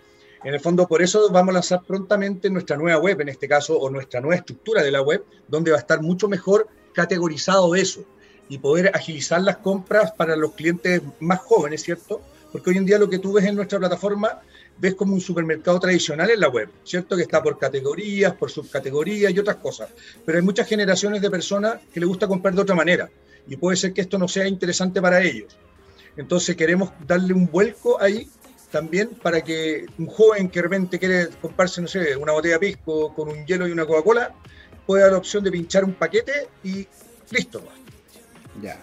En 0.44 0.54
el 0.54 0.60
fondo, 0.60 0.86
por 0.86 1.02
eso 1.02 1.28
vamos 1.30 1.50
a 1.50 1.54
lanzar 1.54 1.82
prontamente 1.82 2.48
nuestra 2.50 2.76
nueva 2.76 2.98
web, 3.00 3.20
en 3.20 3.28
este 3.30 3.48
caso, 3.48 3.76
o 3.78 3.90
nuestra 3.90 4.20
nueva 4.20 4.36
estructura 4.36 4.82
de 4.82 4.90
la 4.92 5.02
web, 5.02 5.24
donde 5.48 5.70
va 5.72 5.78
a 5.78 5.80
estar 5.80 6.00
mucho 6.00 6.28
mejor 6.28 6.68
categorizado 6.94 7.74
eso 7.74 8.04
y 8.50 8.58
poder 8.58 8.90
agilizar 8.92 9.40
las 9.40 9.58
compras 9.58 10.12
para 10.12 10.36
los 10.36 10.52
clientes 10.52 11.00
más 11.20 11.38
jóvenes, 11.38 11.82
¿cierto? 11.82 12.20
Porque 12.50 12.70
hoy 12.70 12.78
en 12.78 12.84
día 12.84 12.98
lo 12.98 13.08
que 13.08 13.20
tú 13.20 13.32
ves 13.32 13.44
en 13.44 13.54
nuestra 13.54 13.78
plataforma 13.78 14.40
ves 14.76 14.94
como 14.96 15.14
un 15.14 15.20
supermercado 15.20 15.78
tradicional 15.78 16.30
en 16.30 16.40
la 16.40 16.48
web, 16.48 16.68
¿cierto? 16.82 17.16
Que 17.16 17.22
está 17.22 17.40
por 17.40 17.58
categorías, 17.58 18.34
por 18.34 18.50
subcategorías 18.50 19.32
y 19.32 19.38
otras 19.38 19.56
cosas. 19.56 19.90
Pero 20.26 20.38
hay 20.38 20.44
muchas 20.44 20.66
generaciones 20.66 21.22
de 21.22 21.30
personas 21.30 21.76
que 21.94 22.00
les 22.00 22.08
gusta 22.08 22.26
comprar 22.26 22.52
de 22.52 22.62
otra 22.62 22.74
manera 22.74 23.08
y 23.46 23.56
puede 23.56 23.76
ser 23.76 23.92
que 23.92 24.00
esto 24.00 24.18
no 24.18 24.26
sea 24.26 24.48
interesante 24.48 25.00
para 25.00 25.22
ellos. 25.22 25.56
Entonces 26.16 26.56
queremos 26.56 26.90
darle 27.06 27.32
un 27.34 27.46
vuelco 27.46 28.02
ahí 28.02 28.28
también 28.72 29.10
para 29.10 29.42
que 29.42 29.86
un 29.96 30.06
joven 30.06 30.48
que 30.48 30.58
de 30.58 30.62
repente 30.62 30.98
quiere 30.98 31.28
comprarse, 31.40 31.80
no 31.82 31.86
sé, 31.88 32.16
una 32.16 32.32
botella 32.32 32.54
de 32.58 32.66
pisco 32.66 33.14
con 33.14 33.28
un 33.28 33.46
hielo 33.46 33.68
y 33.68 33.70
una 33.70 33.86
Coca-Cola, 33.86 34.34
pueda 34.86 35.04
dar 35.04 35.12
la 35.12 35.18
opción 35.18 35.44
de 35.44 35.52
pinchar 35.52 35.84
un 35.84 35.94
paquete 35.94 36.48
y 36.64 36.86
listo. 37.30 37.62
Ya. 38.62 38.78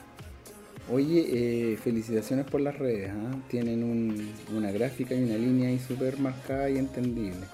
Oye, 0.90 1.26
eh, 1.74 1.78
felicitaciones 1.78 2.46
por 2.46 2.62
las 2.62 2.78
redes, 2.78 3.12
¿ah? 3.12 3.36
tienen 3.50 4.32
una 4.56 4.72
gráfica 4.72 5.14
y 5.16 5.24
una 5.24 5.36
línea 5.36 5.68
ahí 5.68 5.80
súper 5.80 6.18
marcada 6.18 6.70
y 6.70 6.78
entendible. 6.78 7.46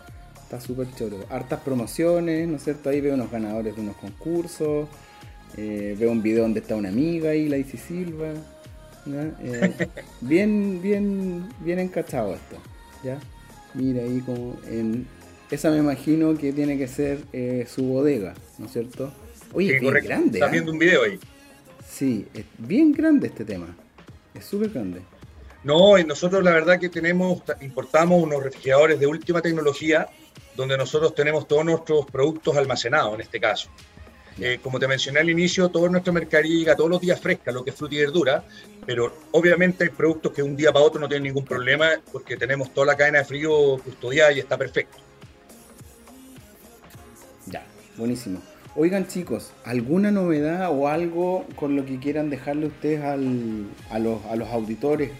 Está 0.43 0.61
súper 0.61 0.87
choro. 0.93 1.17
Hartas 1.29 1.61
promociones, 1.61 2.47
¿no 2.47 2.57
es 2.57 2.63
cierto? 2.63 2.89
Ahí 2.89 3.01
veo 3.01 3.15
unos 3.15 3.31
ganadores 3.31 3.75
de 3.75 3.81
unos 3.81 3.95
concursos. 3.95 4.87
Eh, 5.57 5.95
veo 5.99 6.11
un 6.11 6.21
video 6.21 6.43
donde 6.43 6.59
está 6.59 6.75
una 6.75 6.89
amiga 6.89 7.31
ahí, 7.31 7.49
la 7.49 7.57
Isis 7.57 7.81
Silva. 7.81 8.33
Eh, 9.41 9.87
bien, 10.21 10.79
bien, 10.79 11.49
bien 11.61 11.79
encachado 11.79 12.35
esto. 12.35 12.57
¿ya? 13.03 13.19
Mira 13.73 14.03
ahí 14.03 14.19
como 14.19 14.57
en... 14.67 15.07
Esa 15.49 15.71
me 15.71 15.77
imagino 15.77 16.37
que 16.37 16.53
tiene 16.53 16.77
que 16.77 16.87
ser 16.87 17.19
su 17.67 17.83
bodega, 17.83 18.35
¿no 18.59 18.67
es 18.67 18.73
cierto? 18.73 19.11
Oye, 19.53 19.73
sí, 19.73 19.79
bien 19.79 19.93
grande. 20.03 20.37
Está 20.37 20.47
¿ah? 20.47 20.51
viendo 20.51 20.71
un 20.71 20.79
video 20.79 21.03
ahí. 21.03 21.19
Sí, 21.93 22.27
es 22.33 22.45
bien 22.57 22.91
grande 22.91 23.27
este 23.27 23.45
tema. 23.45 23.67
Es 24.33 24.45
súper 24.45 24.69
grande. 24.69 25.01
No, 25.63 25.97
y 25.99 26.03
nosotros 26.03 26.43
la 26.43 26.51
verdad 26.51 26.79
que 26.79 26.89
tenemos, 26.89 27.43
importamos 27.61 28.21
unos 28.21 28.43
refrigeradores 28.43 28.99
de 28.99 29.05
última 29.05 29.41
tecnología, 29.41 30.07
donde 30.55 30.75
nosotros 30.75 31.13
tenemos 31.13 31.47
todos 31.47 31.63
nuestros 31.63 32.07
productos 32.07 32.57
almacenados 32.57 33.13
en 33.13 33.21
este 33.21 33.39
caso. 33.39 33.69
Eh, 34.39 34.59
como 34.63 34.79
te 34.79 34.87
mencioné 34.87 35.19
al 35.19 35.29
inicio, 35.29 35.69
todo 35.69 35.87
nuestro 35.87 36.11
mercadería 36.11 36.57
llega 36.57 36.75
todos 36.75 36.89
los 36.89 36.99
días 36.99 37.21
fresca, 37.21 37.51
lo 37.51 37.63
que 37.63 37.69
es 37.69 37.75
fruta 37.75 37.93
y 37.93 37.99
verdura, 37.99 38.43
pero 38.87 39.15
obviamente 39.31 39.83
hay 39.83 39.91
productos 39.91 40.31
que 40.31 40.41
un 40.41 40.55
día 40.55 40.73
para 40.73 40.85
otro 40.85 40.99
no 40.99 41.07
tienen 41.07 41.23
ningún 41.23 41.45
problema 41.45 41.91
porque 42.11 42.35
tenemos 42.37 42.73
toda 42.73 42.87
la 42.87 42.97
cadena 42.97 43.19
de 43.19 43.25
frío 43.25 43.77
custodiada 43.77 44.31
y 44.31 44.39
está 44.39 44.57
perfecto. 44.57 44.97
Ya, 47.45 47.63
buenísimo. 47.95 48.41
Oigan 48.75 49.07
chicos, 49.07 49.51
¿alguna 49.65 50.09
novedad 50.09 50.69
o 50.71 50.87
algo 50.87 51.45
con 51.55 51.75
lo 51.75 51.85
que 51.85 51.99
quieran 51.99 52.31
dejarle 52.31 52.67
ustedes 52.67 53.03
a, 53.03 53.15
los, 53.99 54.51
auditores? 54.51 55.11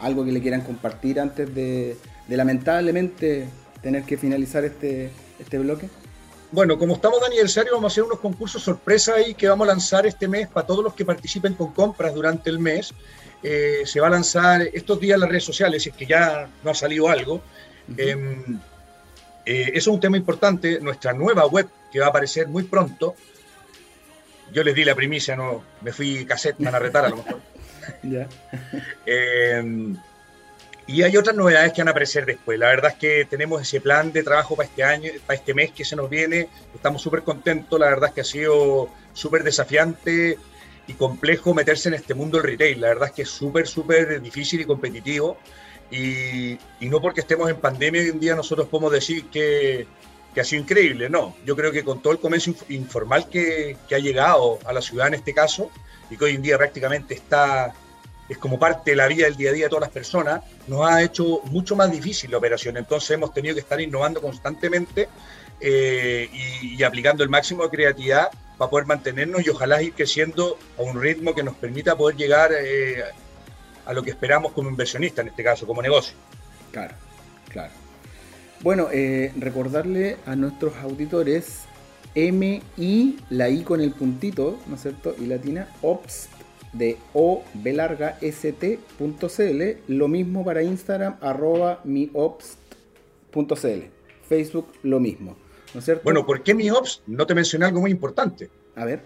¿Algo 0.00 0.24
que 0.24 0.32
le 0.32 0.40
quieran 0.40 0.62
compartir 0.62 1.20
antes 1.20 1.54
de, 1.54 1.96
lamentablemente 2.28 3.48
tener 3.82 4.02
que 4.02 4.16
finalizar 4.16 4.64
este, 4.64 5.10
este 5.38 5.58
bloque? 5.58 5.88
bueno, 6.50 6.78
como 6.78 6.94
estamos 6.94 7.20
de 7.20 7.26
aniversario, 7.26 7.72
vamos 7.74 7.92
a 7.92 7.94
hacer 7.94 8.04
unos 8.04 8.20
concursos 8.20 8.62
sorpresa 8.62 9.14
ahí 9.14 9.34
que 9.34 9.48
vamos 9.48 9.68
a 9.68 9.72
lanzar 9.72 10.06
este 10.06 10.26
mes 10.26 10.48
para 10.48 10.66
todos 10.66 10.82
los 10.82 10.94
que 10.94 11.04
participen 11.04 11.54
con 11.54 11.72
compras 11.72 12.14
durante 12.14 12.48
el 12.48 12.58
mes. 12.58 12.94
Eh, 13.42 13.82
se 13.84 14.00
va 14.00 14.06
a 14.06 14.10
lanzar 14.10 14.62
estos 14.72 14.98
días 14.98 15.16
en 15.16 15.20
las 15.20 15.28
redes 15.28 15.44
sociales, 15.44 15.82
si 15.82 15.90
es 15.90 15.94
que 15.94 16.06
ya 16.06 16.48
no 16.64 16.70
ha 16.70 16.74
salido 16.74 17.08
algo. 17.08 17.42
Eh, 17.96 18.44
eso 19.48 19.70
es 19.74 19.86
un 19.86 20.00
tema 20.00 20.16
importante. 20.16 20.80
Nuestra 20.80 21.12
nueva 21.12 21.46
web, 21.46 21.68
que 21.90 22.00
va 22.00 22.06
a 22.06 22.08
aparecer 22.10 22.48
muy 22.48 22.64
pronto. 22.64 23.14
Yo 24.52 24.62
les 24.62 24.74
di 24.74 24.84
la 24.84 24.94
primicia, 24.94 25.36
no 25.36 25.62
me 25.80 25.92
fui 25.92 26.24
cassette, 26.24 26.58
me 26.58 26.66
van 26.66 26.74
a 26.74 26.78
retar 26.78 27.04
a 27.04 27.08
lo 27.08 27.16
mejor. 27.16 27.40
Em, 29.06 29.96
y 30.86 31.02
hay 31.02 31.16
otras 31.16 31.34
novedades 31.34 31.72
que 31.72 31.80
van 31.80 31.88
a 31.88 31.90
aparecer 31.92 32.26
después. 32.26 32.58
La 32.58 32.68
verdad 32.68 32.92
es 32.92 32.98
que 32.98 33.24
tenemos 33.24 33.62
ese 33.62 33.80
plan 33.80 34.12
de 34.12 34.22
trabajo 34.22 34.56
para 34.56 34.68
este 34.68 34.84
año, 34.84 35.10
para 35.26 35.38
este 35.38 35.54
mes 35.54 35.70
que 35.72 35.84
se 35.84 35.96
nos 35.96 36.10
viene. 36.10 36.48
Estamos 36.74 37.00
súper 37.00 37.22
contentos. 37.22 37.80
La 37.80 37.86
verdad 37.86 38.10
es 38.10 38.14
que 38.14 38.20
ha 38.20 38.24
sido 38.24 38.90
súper 39.14 39.42
desafiante 39.42 40.38
y 40.86 40.92
complejo 40.94 41.54
meterse 41.54 41.88
en 41.88 41.94
este 41.94 42.14
mundo 42.14 42.38
del 42.38 42.46
retail. 42.46 42.80
La 42.80 42.88
verdad 42.88 43.08
es 43.08 43.14
que 43.14 43.22
es 43.22 43.30
súper, 43.30 43.66
súper 43.66 44.20
difícil 44.20 44.60
y 44.60 44.64
competitivo. 44.64 45.38
Y, 45.90 46.58
no 46.80 47.00
porque 47.00 47.20
estemos 47.20 47.48
en 47.50 47.56
pandemia 47.56 48.02
hoy 48.02 48.08
en 48.08 48.20
día 48.20 48.34
nosotros 48.34 48.68
podemos 48.68 48.92
decir 48.92 49.26
que, 49.26 49.86
ha 50.38 50.44
sido 50.44 50.62
increíble. 50.62 51.10
No, 51.10 51.34
yo 51.44 51.56
creo 51.56 51.72
que 51.72 51.82
con 51.82 52.00
todo 52.00 52.12
el 52.12 52.20
comercio 52.20 52.54
informal 52.68 53.28
que, 53.28 53.76
que 53.88 53.96
ha 53.96 53.98
llegado 53.98 54.60
a 54.64 54.72
la 54.72 54.80
ciudad 54.80 55.08
en 55.08 55.14
este 55.14 55.34
caso 55.34 55.68
y 56.10 56.16
que 56.16 56.26
hoy 56.26 56.36
en 56.36 56.42
día 56.42 56.56
prácticamente 56.56 57.14
está 57.14 57.74
es 58.28 58.38
como 58.38 58.58
parte 58.58 58.90
de 58.90 58.96
la 58.96 59.06
vida 59.06 59.24
del 59.24 59.36
día 59.36 59.50
a 59.50 59.52
día 59.52 59.64
de 59.64 59.70
todas 59.70 59.82
las 59.82 59.90
personas, 59.90 60.42
nos 60.66 60.88
ha 60.88 61.02
hecho 61.02 61.40
mucho 61.44 61.74
más 61.74 61.90
difícil 61.90 62.30
la 62.30 62.38
operación. 62.38 62.76
Entonces 62.76 63.10
hemos 63.10 63.32
tenido 63.32 63.54
que 63.54 63.60
estar 63.60 63.80
innovando 63.80 64.20
constantemente 64.20 65.08
eh, 65.60 66.28
y, 66.62 66.82
aplicando 66.82 67.22
el 67.24 67.30
máximo 67.30 67.64
de 67.64 67.70
creatividad 67.70 68.28
para 68.58 68.70
poder 68.70 68.86
mantenernos 68.86 69.46
y 69.46 69.48
ojalá 69.48 69.82
ir 69.82 69.94
creciendo 69.94 70.58
a 70.78 70.82
un 70.82 71.00
ritmo 71.00 71.34
que 71.34 71.42
nos 71.42 71.54
permita 71.56 71.96
poder 71.96 72.16
llegar 72.16 72.50
eh, 72.52 73.02
a 73.88 73.94
lo 73.94 74.02
que 74.02 74.10
esperamos 74.10 74.52
como 74.52 74.68
inversionista, 74.68 75.22
en 75.22 75.28
este 75.28 75.42
caso, 75.42 75.66
como 75.66 75.80
negocio. 75.80 76.14
Claro, 76.72 76.94
claro. 77.48 77.72
Bueno, 78.60 78.88
eh, 78.92 79.32
recordarle 79.38 80.18
a 80.26 80.36
nuestros 80.36 80.76
auditores 80.76 81.62
MI, 82.14 83.16
la 83.30 83.48
I 83.48 83.62
con 83.62 83.80
el 83.80 83.92
puntito, 83.92 84.58
¿no 84.66 84.74
es 84.74 84.82
cierto? 84.82 85.16
Y 85.18 85.24
latina, 85.24 85.68
OPS 85.80 86.28
de 86.74 86.98
o 87.14 87.42
b 87.54 87.72
larga 87.72 88.18
st.cl, 88.20 89.62
lo 89.86 90.08
mismo 90.08 90.44
para 90.44 90.62
Instagram, 90.62 91.16
arroba 91.22 91.80
miops.cl, 91.84 93.46
Facebook 94.28 94.68
lo 94.82 95.00
mismo. 95.00 95.34
¿No 95.72 95.78
es 95.78 95.86
cierto? 95.86 96.02
Bueno, 96.04 96.26
¿por 96.26 96.42
qué 96.42 96.52
miops? 96.52 97.02
No 97.06 97.26
te 97.26 97.34
mencioné 97.34 97.64
algo 97.64 97.80
muy 97.80 97.90
importante. 97.90 98.50
A 98.76 98.84
ver. 98.84 99.02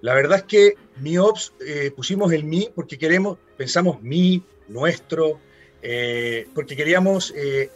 La 0.00 0.14
verdad 0.14 0.38
es 0.38 0.44
que 0.44 0.74
miops 1.00 1.52
eh, 1.60 1.90
pusimos 1.94 2.32
el 2.32 2.44
mi 2.44 2.70
porque 2.74 2.96
queremos, 2.96 3.36
pensamos 3.56 4.02
mi, 4.02 4.42
nuestro, 4.68 5.40
eh, 5.82 6.48
porque 6.54 6.76
queríamos 6.76 7.32
eh, 7.36 7.70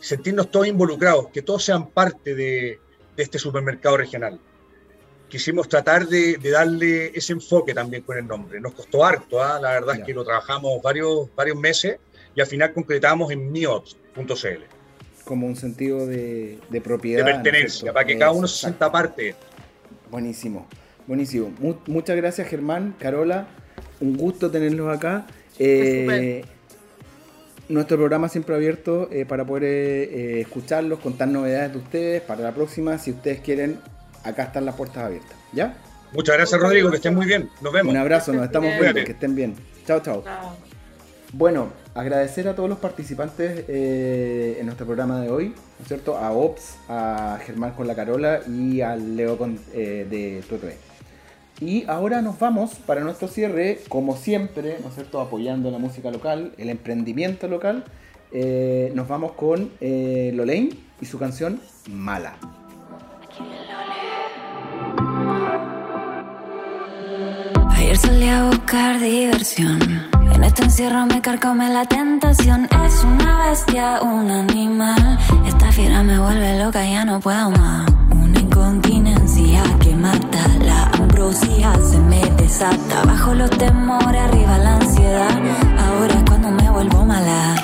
sentirnos 0.00 0.50
todos 0.50 0.66
involucrados, 0.66 1.28
que 1.28 1.42
todos 1.42 1.64
sean 1.64 1.90
parte 1.90 2.34
de 2.34 2.80
este 3.16 3.38
supermercado 3.38 3.96
regional 3.96 4.40
quisimos 5.30 5.68
tratar 5.68 6.06
de, 6.06 6.36
darle 6.36 7.12
ese 7.14 7.32
enfoque 7.32 7.72
también 7.72 8.02
con 8.02 8.18
el 8.18 8.26
nombre. 8.26 8.60
Nos 8.60 8.74
costó 8.74 9.02
harto, 9.02 9.42
¿ah? 9.42 9.58
la 9.62 9.70
verdad 9.70 9.96
es 9.96 10.04
que 10.04 10.12
lo 10.12 10.24
trabajamos 10.24 10.82
varios, 10.82 11.34
varios 11.34 11.56
meses 11.56 11.98
y 12.34 12.40
al 12.42 12.46
final 12.46 12.74
concretamos 12.74 13.30
en 13.30 13.50
miops.cl. 13.50 14.64
Como 15.24 15.46
un 15.46 15.56
sentido 15.56 16.06
de, 16.06 16.58
propiedad. 16.84 17.24
De 17.24 17.32
pertenencia, 17.32 17.92
para 17.94 18.04
que 18.04 18.18
cada 18.18 18.32
uno 18.32 18.46
se 18.46 18.58
sienta 18.58 18.92
parte. 18.92 19.34
Buenísimo, 20.10 20.66
buenísimo. 21.06 21.52
muchas 21.86 22.16
gracias 22.16 22.48
Germán, 22.48 22.96
Carola, 22.98 23.48
un 24.00 24.16
gusto 24.16 24.50
tenerlos 24.50 24.94
acá. 24.94 25.26
Eh, 25.58 26.44
nuestro 27.68 27.96
programa 27.96 28.28
siempre 28.28 28.54
abierto 28.54 29.08
eh, 29.12 29.24
para 29.26 29.44
poder 29.44 29.64
eh, 29.64 30.40
escucharlos, 30.40 30.98
contar 30.98 31.28
novedades 31.28 31.72
de 31.72 31.78
ustedes 31.78 32.22
para 32.22 32.42
la 32.42 32.52
próxima. 32.52 32.98
Si 32.98 33.12
ustedes 33.12 33.40
quieren 33.40 33.78
acá 34.24 34.44
están 34.44 34.64
las 34.64 34.74
puertas 34.74 35.04
abiertas. 35.04 35.36
¿Ya? 35.52 35.76
Muchas 36.12 36.36
gracias, 36.36 36.60
Rodrigo, 36.60 36.90
que 36.90 36.96
estén 36.96 37.14
muy 37.14 37.26
bien. 37.26 37.48
Nos 37.60 37.72
vemos. 37.72 37.92
Un 37.92 38.00
abrazo, 38.00 38.32
nos 38.32 38.44
estamos 38.44 38.70
viendo, 38.80 39.04
que 39.04 39.12
estén 39.12 39.34
bien. 39.34 39.54
Chao, 39.86 40.00
chao. 40.00 40.24
Bueno, 41.32 41.68
agradecer 41.94 42.48
a 42.48 42.56
todos 42.56 42.68
los 42.68 42.78
participantes 42.78 43.64
eh, 43.68 44.56
en 44.58 44.66
nuestro 44.66 44.86
programa 44.86 45.20
de 45.20 45.30
hoy, 45.30 45.48
¿no 45.50 45.82
es 45.82 45.88
cierto? 45.88 46.16
A 46.18 46.32
Ops, 46.32 46.76
a 46.88 47.38
Germán 47.46 47.72
con 47.72 47.86
la 47.86 47.94
Carola 47.94 48.40
y 48.48 48.80
al 48.80 49.16
Leo 49.16 49.38
con, 49.38 49.58
eh, 49.72 50.06
de 50.10 50.42
Tuetue. 50.48 50.74
Y 51.60 51.84
ahora 51.88 52.22
nos 52.22 52.38
vamos 52.38 52.74
para 52.86 53.02
nuestro 53.02 53.28
cierre, 53.28 53.80
como 53.88 54.16
siempre, 54.16 54.78
¿no 54.82 54.88
es 54.88 54.94
cierto? 54.94 55.20
Apoyando 55.20 55.70
la 55.70 55.78
música 55.78 56.10
local, 56.10 56.52
el 56.56 56.70
emprendimiento 56.70 57.48
local. 57.48 57.84
Eh, 58.32 58.92
nos 58.94 59.08
vamos 59.08 59.32
con 59.32 59.70
Lolaine 59.80 60.70
y 61.00 61.06
su 61.06 61.18
canción 61.18 61.60
Mala. 61.90 62.36
Ayer 67.70 67.96
salí 67.96 68.28
a 68.28 68.44
buscar 68.46 69.00
diversión. 69.00 69.80
En 70.34 70.44
este 70.44 70.62
encierro 70.62 71.06
me 71.06 71.20
carcome 71.20 71.68
la 71.68 71.84
tentación. 71.84 72.68
Es 72.86 73.04
una 73.04 73.48
bestia, 73.48 74.00
un 74.02 74.30
animal. 74.30 75.18
Esta 75.46 75.72
fiera 75.72 76.02
me 76.02 76.18
vuelve 76.18 76.58
loca, 76.58 76.82
ya 76.84 77.04
no 77.04 77.20
puedo 77.20 77.50
más. 77.50 77.90
Una 78.10 78.38
incontinencia 78.38 79.62
que 79.80 79.94
mata. 79.94 80.46
La 80.64 80.79
ambrosía 81.20 81.74
se 81.84 81.98
me 81.98 82.20
desata. 82.36 83.04
Bajo 83.04 83.34
los 83.34 83.50
temores, 83.50 84.22
arriba 84.22 84.58
la 84.58 84.76
ansiedad. 84.76 85.38
Ahora 85.78 86.14
es 86.14 86.24
cuando 86.24 86.50
me 86.50 86.70
vuelvo 86.70 87.04
mala. 87.04 87.54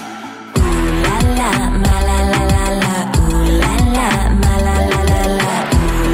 La 1.03 1.16
la, 1.38 1.71
mala 1.71 2.16
la 2.33 2.45
la 2.53 2.71
la. 2.83 3.12
La 3.61 3.75
la, 3.97 4.31
mala 4.42 4.75
la 4.90 5.05
la 5.11 5.23
la. 5.38 5.53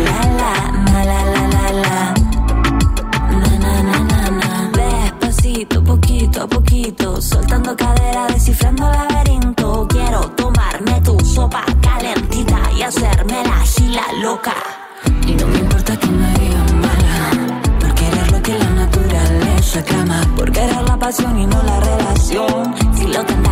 La 0.07 0.21
la, 0.39 0.73
mala 0.93 1.25
la 1.25 1.49
la 1.49 1.73
la. 1.73 2.15
poquito 5.85 6.43
a 6.43 6.47
poquito, 6.47 7.21
soltando 7.21 7.77
cadera, 7.77 8.27
descifrando 8.29 8.89
laberinto. 8.89 9.87
Quiero 9.89 10.21
tomarme 10.37 11.01
tu 11.01 11.19
sopa 11.25 11.65
calentita 11.81 12.71
y 12.77 12.83
hacerme 12.83 13.43
la 13.45 13.61
gila 13.65 14.05
loca. 14.21 14.72
Pasión 21.03 21.37
y 21.37 21.47
no 21.47 21.61
la 21.65 21.81
relación. 21.81 22.75
Si 22.95 23.09
lo 23.09 23.25
tentaron, 23.25 23.52